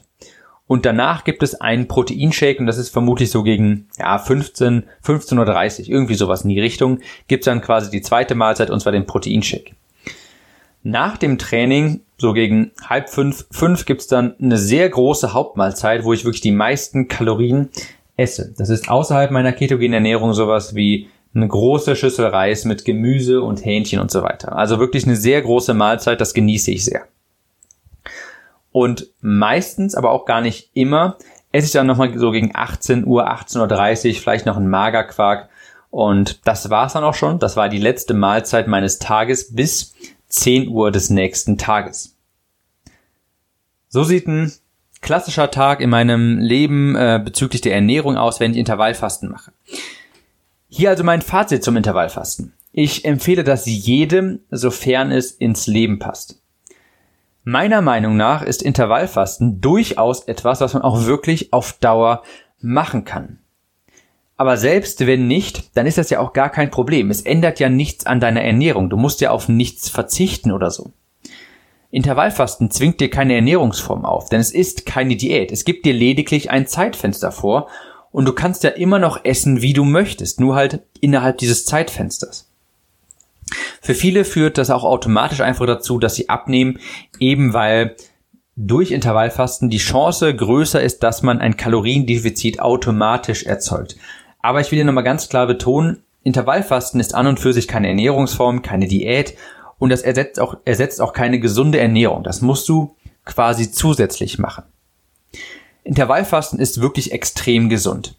Und 0.66 0.86
danach 0.86 1.24
gibt 1.24 1.42
es 1.42 1.60
einen 1.60 1.88
Proteinshake 1.88 2.58
und 2.58 2.66
das 2.66 2.78
ist 2.78 2.88
vermutlich 2.88 3.30
so 3.30 3.42
gegen 3.42 3.88
ja, 3.98 4.18
15, 4.18 4.84
15.30 5.04 5.80
Uhr, 5.80 5.88
irgendwie 5.90 6.14
sowas 6.14 6.42
in 6.42 6.48
die 6.48 6.60
Richtung, 6.60 7.00
gibt's 7.28 7.44
dann 7.44 7.60
quasi 7.60 7.90
die 7.90 8.00
zweite 8.00 8.34
Mahlzeit 8.34 8.70
und 8.70 8.80
zwar 8.80 8.92
den 8.92 9.04
Proteinshake. 9.04 9.72
Nach 10.86 11.16
dem 11.16 11.38
Training, 11.38 12.02
so 12.18 12.34
gegen 12.34 12.70
halb 12.86 13.08
fünf, 13.08 13.46
fünf 13.50 13.86
gibt's 13.86 14.06
dann 14.06 14.34
eine 14.38 14.58
sehr 14.58 14.86
große 14.86 15.32
Hauptmahlzeit, 15.32 16.04
wo 16.04 16.12
ich 16.12 16.26
wirklich 16.26 16.42
die 16.42 16.52
meisten 16.52 17.08
Kalorien 17.08 17.70
esse. 18.18 18.54
Das 18.58 18.68
ist 18.68 18.90
außerhalb 18.90 19.30
meiner 19.30 19.52
ketogenen 19.52 19.94
Ernährung 19.94 20.34
sowas 20.34 20.74
wie 20.74 21.08
eine 21.34 21.48
große 21.48 21.96
Schüssel 21.96 22.26
Reis 22.26 22.66
mit 22.66 22.84
Gemüse 22.84 23.40
und 23.40 23.64
Hähnchen 23.64 23.98
und 23.98 24.10
so 24.10 24.22
weiter. 24.22 24.56
Also 24.56 24.78
wirklich 24.78 25.06
eine 25.06 25.16
sehr 25.16 25.40
große 25.40 25.72
Mahlzeit, 25.72 26.20
das 26.20 26.34
genieße 26.34 26.70
ich 26.70 26.84
sehr. 26.84 27.06
Und 28.70 29.08
meistens, 29.22 29.94
aber 29.94 30.10
auch 30.10 30.26
gar 30.26 30.42
nicht 30.42 30.70
immer, 30.74 31.16
esse 31.50 31.66
ich 31.66 31.72
dann 31.72 31.86
nochmal 31.86 32.16
so 32.18 32.30
gegen 32.30 32.50
18 32.54 33.06
Uhr, 33.06 33.26
18.30 33.26 34.08
Uhr, 34.08 34.14
vielleicht 34.20 34.44
noch 34.44 34.58
einen 34.58 34.68
Magerquark. 34.68 35.48
Und 35.88 36.46
das 36.46 36.68
war's 36.68 36.92
dann 36.92 37.04
auch 37.04 37.14
schon. 37.14 37.38
Das 37.38 37.56
war 37.56 37.70
die 37.70 37.78
letzte 37.78 38.12
Mahlzeit 38.12 38.66
meines 38.66 38.98
Tages 38.98 39.54
bis 39.54 39.94
10 40.34 40.68
Uhr 40.68 40.90
des 40.90 41.10
nächsten 41.10 41.58
Tages. 41.58 42.16
So 43.88 44.02
sieht 44.02 44.26
ein 44.26 44.52
klassischer 45.00 45.50
Tag 45.50 45.80
in 45.80 45.90
meinem 45.90 46.38
Leben 46.38 46.96
äh, 46.96 47.20
bezüglich 47.24 47.60
der 47.60 47.74
Ernährung 47.74 48.16
aus, 48.16 48.40
wenn 48.40 48.52
ich 48.52 48.58
Intervallfasten 48.58 49.30
mache. 49.30 49.52
Hier 50.68 50.90
also 50.90 51.04
mein 51.04 51.22
Fazit 51.22 51.62
zum 51.62 51.76
Intervallfasten. 51.76 52.52
Ich 52.72 53.04
empfehle 53.04 53.44
das 53.44 53.66
jedem, 53.66 54.40
sofern 54.50 55.12
es 55.12 55.30
ins 55.30 55.68
Leben 55.68 56.00
passt. 56.00 56.42
Meiner 57.44 57.82
Meinung 57.82 58.16
nach 58.16 58.42
ist 58.42 58.62
Intervallfasten 58.62 59.60
durchaus 59.60 60.24
etwas, 60.24 60.60
was 60.60 60.74
man 60.74 60.82
auch 60.82 61.04
wirklich 61.04 61.52
auf 61.52 61.74
Dauer 61.74 62.24
machen 62.60 63.04
kann. 63.04 63.38
Aber 64.44 64.58
selbst 64.58 65.06
wenn 65.06 65.26
nicht, 65.26 65.74
dann 65.74 65.86
ist 65.86 65.96
das 65.96 66.10
ja 66.10 66.20
auch 66.20 66.34
gar 66.34 66.50
kein 66.50 66.70
Problem. 66.70 67.10
Es 67.10 67.22
ändert 67.22 67.60
ja 67.60 67.70
nichts 67.70 68.04
an 68.04 68.20
deiner 68.20 68.42
Ernährung. 68.42 68.90
Du 68.90 68.98
musst 68.98 69.22
ja 69.22 69.30
auf 69.30 69.48
nichts 69.48 69.88
verzichten 69.88 70.52
oder 70.52 70.70
so. 70.70 70.92
Intervallfasten 71.90 72.70
zwingt 72.70 73.00
dir 73.00 73.08
keine 73.08 73.36
Ernährungsform 73.36 74.04
auf, 74.04 74.28
denn 74.28 74.40
es 74.40 74.52
ist 74.52 74.84
keine 74.84 75.16
Diät. 75.16 75.50
Es 75.50 75.64
gibt 75.64 75.86
dir 75.86 75.94
lediglich 75.94 76.50
ein 76.50 76.66
Zeitfenster 76.66 77.32
vor 77.32 77.68
und 78.10 78.26
du 78.26 78.34
kannst 78.34 78.64
ja 78.64 78.68
immer 78.68 78.98
noch 78.98 79.24
essen, 79.24 79.62
wie 79.62 79.72
du 79.72 79.82
möchtest, 79.82 80.40
nur 80.40 80.56
halt 80.56 80.82
innerhalb 81.00 81.38
dieses 81.38 81.64
Zeitfensters. 81.64 82.52
Für 83.80 83.94
viele 83.94 84.26
führt 84.26 84.58
das 84.58 84.68
auch 84.68 84.84
automatisch 84.84 85.40
einfach 85.40 85.64
dazu, 85.64 85.98
dass 85.98 86.16
sie 86.16 86.28
abnehmen, 86.28 86.80
eben 87.18 87.54
weil 87.54 87.96
durch 88.56 88.90
Intervallfasten 88.90 89.70
die 89.70 89.78
Chance 89.78 90.36
größer 90.36 90.82
ist, 90.82 91.02
dass 91.02 91.22
man 91.22 91.40
ein 91.40 91.56
Kaloriendefizit 91.56 92.60
automatisch 92.60 93.44
erzeugt. 93.44 93.96
Aber 94.44 94.60
ich 94.60 94.70
will 94.70 94.76
hier 94.76 94.84
nochmal 94.84 95.04
ganz 95.04 95.30
klar 95.30 95.46
betonen, 95.46 96.02
Intervallfasten 96.22 97.00
ist 97.00 97.14
an 97.14 97.26
und 97.26 97.40
für 97.40 97.54
sich 97.54 97.66
keine 97.66 97.88
Ernährungsform, 97.88 98.60
keine 98.60 98.86
Diät 98.86 99.38
und 99.78 99.88
das 99.88 100.02
ersetzt 100.02 100.38
auch, 100.38 100.58
ersetzt 100.66 101.00
auch 101.00 101.14
keine 101.14 101.40
gesunde 101.40 101.78
Ernährung. 101.78 102.24
Das 102.24 102.42
musst 102.42 102.68
du 102.68 102.94
quasi 103.24 103.72
zusätzlich 103.72 104.38
machen. 104.38 104.64
Intervallfasten 105.82 106.58
ist 106.58 106.82
wirklich 106.82 107.12
extrem 107.12 107.70
gesund. 107.70 108.16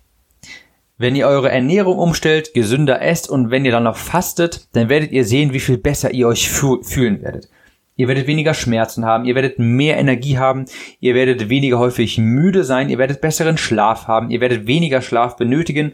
Wenn 0.98 1.16
ihr 1.16 1.28
eure 1.28 1.52
Ernährung 1.52 2.00
umstellt, 2.00 2.56
gesünder 2.56 3.04
esst 3.04 3.30
und 3.30 3.52
wenn 3.52 3.64
ihr 3.64 3.72
dann 3.72 3.84
noch 3.84 3.98
fastet, 3.98 4.68
dann 4.72 4.90
werdet 4.90 5.12
ihr 5.12 5.26
sehen, 5.26 5.54
wie 5.54 5.60
viel 5.60 5.78
besser 5.78 6.12
ihr 6.12 6.28
euch 6.28 6.50
fühlen 6.50 7.22
werdet. 7.22 7.50
Ihr 7.98 8.08
werdet 8.10 8.28
weniger 8.28 8.54
Schmerzen 8.54 9.06
haben, 9.06 9.24
ihr 9.26 9.36
werdet 9.36 9.58
mehr 9.58 9.98
Energie 9.98 10.38
haben, 10.38 10.66
ihr 11.00 11.16
werdet 11.16 11.48
weniger 11.48 11.80
häufig 11.80 12.18
müde 12.18 12.66
sein, 12.66 12.90
ihr 12.90 12.98
werdet 12.98 13.22
besseren 13.22 13.58
Schlaf 13.58 14.08
haben, 14.08 14.32
ihr 14.32 14.42
werdet 14.42 14.68
weniger 14.68 15.02
Schlaf 15.02 15.38
benötigen 15.38 15.94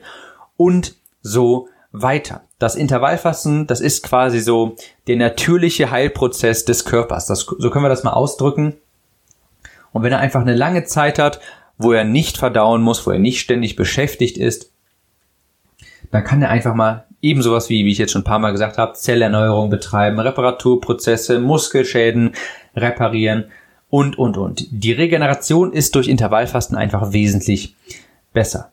und 0.58 0.96
so 1.22 1.68
weiter. 1.92 2.42
Das 2.58 2.76
Intervallfasten, 2.76 3.68
das 3.68 3.82
ist 3.82 4.04
quasi 4.04 4.40
so 4.40 4.76
der 5.08 5.18
natürliche 5.18 5.92
Heilprozess 5.92 6.66
des 6.66 6.86
Körpers. 6.86 7.28
Das, 7.28 7.42
so 7.42 7.70
können 7.70 7.86
wir 7.86 7.90
das 7.90 8.04
mal 8.04 8.14
ausdrücken. 8.14 8.78
Und 9.92 10.04
wenn 10.04 10.14
er 10.14 10.20
einfach 10.20 10.42
eine 10.42 10.56
lange 10.56 10.86
Zeit 10.86 11.20
hat, 11.20 11.40
wo 11.78 11.92
er 11.92 12.04
nicht 12.04 12.38
verdauen 12.38 12.82
muss, 12.82 13.06
wo 13.06 13.12
er 13.12 13.20
nicht 13.20 13.42
ständig 13.42 13.76
beschäftigt 13.76 14.38
ist, 14.38 14.71
dann 16.12 16.24
kann 16.24 16.42
er 16.42 16.50
einfach 16.50 16.76
mal 16.76 17.06
eben 17.22 17.42
sowas 17.42 17.70
wie, 17.70 17.86
wie 17.86 17.92
ich 17.92 17.98
jetzt 17.98 18.12
schon 18.12 18.22
ein 18.22 18.26
paar 18.26 18.40
Mal 18.40 18.52
gesagt 18.52 18.78
habe, 18.78 18.94
Zellerneuerung 18.94 19.70
betreiben, 19.70 20.20
Reparaturprozesse, 20.20 21.40
Muskelschäden 21.40 22.34
reparieren 22.76 23.46
und, 23.90 24.18
und, 24.18 24.38
und. 24.38 24.68
Die 24.72 24.92
Regeneration 24.92 25.74
ist 25.74 25.96
durch 25.96 26.08
Intervallfasten 26.08 26.78
einfach 26.78 27.14
wesentlich 27.14 27.76
besser. 28.34 28.72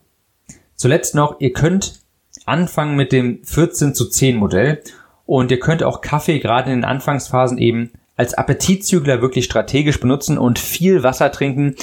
Zuletzt 0.74 1.14
noch, 1.14 1.40
ihr 1.40 1.53
könnt 1.53 2.01
anfangen 2.46 2.96
mit 2.96 3.12
dem 3.12 3.44
14 3.44 3.94
zu 3.94 4.09
10 4.09 4.37
Modell 4.37 4.83
und 5.27 5.51
ihr 5.51 5.61
könnt 5.61 5.83
auch 5.83 6.01
Kaffee 6.01 6.38
gerade 6.38 6.70
in 6.70 6.79
den 6.79 6.85
Anfangsphasen 6.85 7.59
eben 7.59 7.90
als 8.16 8.35
Appetitzügler 8.35 9.20
wirklich 9.20 9.44
strategisch 9.44 10.01
benutzen 10.01 10.38
und 10.38 10.59
viel 10.59 11.03
Wasser 11.03 11.31
trinken 11.31 11.77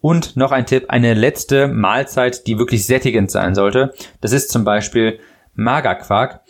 und 0.00 0.36
noch 0.36 0.52
ein 0.52 0.66
Tipp, 0.66 0.86
eine 0.88 1.14
letzte 1.14 1.68
Mahlzeit, 1.68 2.46
die 2.46 2.58
wirklich 2.58 2.86
sättigend 2.86 3.30
sein 3.30 3.54
sollte. 3.54 3.94
Das 4.20 4.32
ist 4.32 4.50
zum 4.50 4.64
Beispiel 4.64 5.18
Magerquark. 5.54 6.40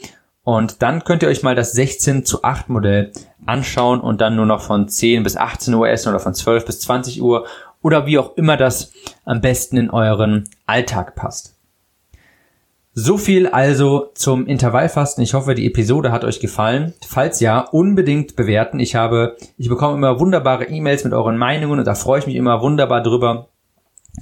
Und 0.45 0.81
dann 0.83 1.05
könnt 1.05 1.23
ihr 1.23 1.29
euch 1.29 1.43
mal 1.43 1.55
das 1.55 1.73
16 1.73 2.25
zu 2.25 2.43
8 2.43 2.71
Modell 2.71 3.13
anschauen 3.45 4.01
und 4.01 4.21
dann 4.21 4.37
nur 4.37 4.47
noch 4.47 4.63
von 4.63 4.89
10 4.89 5.23
bis 5.23 5.37
18 5.37 5.75
Uhr 5.75 5.89
essen 5.89 6.09
oder 6.09 6.21
von 6.21 6.33
12 6.33 6.65
bis 6.65 6.81
20 6.81 7.21
Uhr 7.21 7.47
oder 7.83 8.07
wie 8.07 8.19
auch 8.19 8.37
immer 8.37 8.57
das 8.57 8.93
am 9.25 9.41
besten 9.41 9.77
in 9.77 9.91
euren 9.91 10.49
Alltag 10.67 11.15
passt. 11.15 11.58
So 13.01 13.17
viel 13.17 13.47
also 13.47 14.11
zum 14.15 14.49
Intervallfasten. 14.49 15.23
Ich 15.23 15.33
hoffe, 15.33 15.55
die 15.55 15.69
Episode 15.69 16.11
hat 16.11 16.25
euch 16.25 16.41
gefallen. 16.41 16.95
Falls 17.07 17.39
ja, 17.39 17.61
unbedingt 17.61 18.35
bewerten. 18.35 18.81
Ich 18.81 18.97
habe, 18.97 19.37
ich 19.57 19.69
bekomme 19.69 19.95
immer 19.95 20.19
wunderbare 20.19 20.65
E-Mails 20.65 21.05
mit 21.05 21.13
euren 21.13 21.39
Meinungen 21.39 21.79
und 21.79 21.85
da 21.85 21.95
freue 21.95 22.19
ich 22.19 22.27
mich 22.27 22.35
immer 22.35 22.61
wunderbar 22.61 23.01
drüber. 23.01 23.51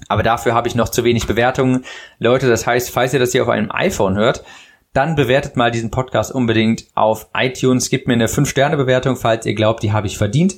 Aber 0.08 0.22
dafür 0.22 0.52
habe 0.52 0.68
ich 0.68 0.74
noch 0.74 0.90
zu 0.90 1.04
wenig 1.04 1.26
Bewertungen. 1.26 1.86
Leute, 2.18 2.50
das 2.50 2.66
heißt, 2.66 2.90
falls 2.90 3.14
ihr 3.14 3.18
das 3.18 3.32
hier 3.32 3.44
auf 3.44 3.48
einem 3.48 3.70
iPhone 3.70 4.14
hört, 4.14 4.44
dann 4.92 5.16
bewertet 5.16 5.56
mal 5.56 5.70
diesen 5.70 5.90
Podcast 5.90 6.30
unbedingt 6.30 6.84
auf 6.94 7.28
iTunes. 7.32 7.88
Gebt 7.88 8.06
mir 8.06 8.12
eine 8.12 8.26
5-Sterne-Bewertung, 8.26 9.16
falls 9.16 9.46
ihr 9.46 9.54
glaubt, 9.54 9.84
die 9.84 9.94
habe 9.94 10.06
ich 10.06 10.18
verdient. 10.18 10.56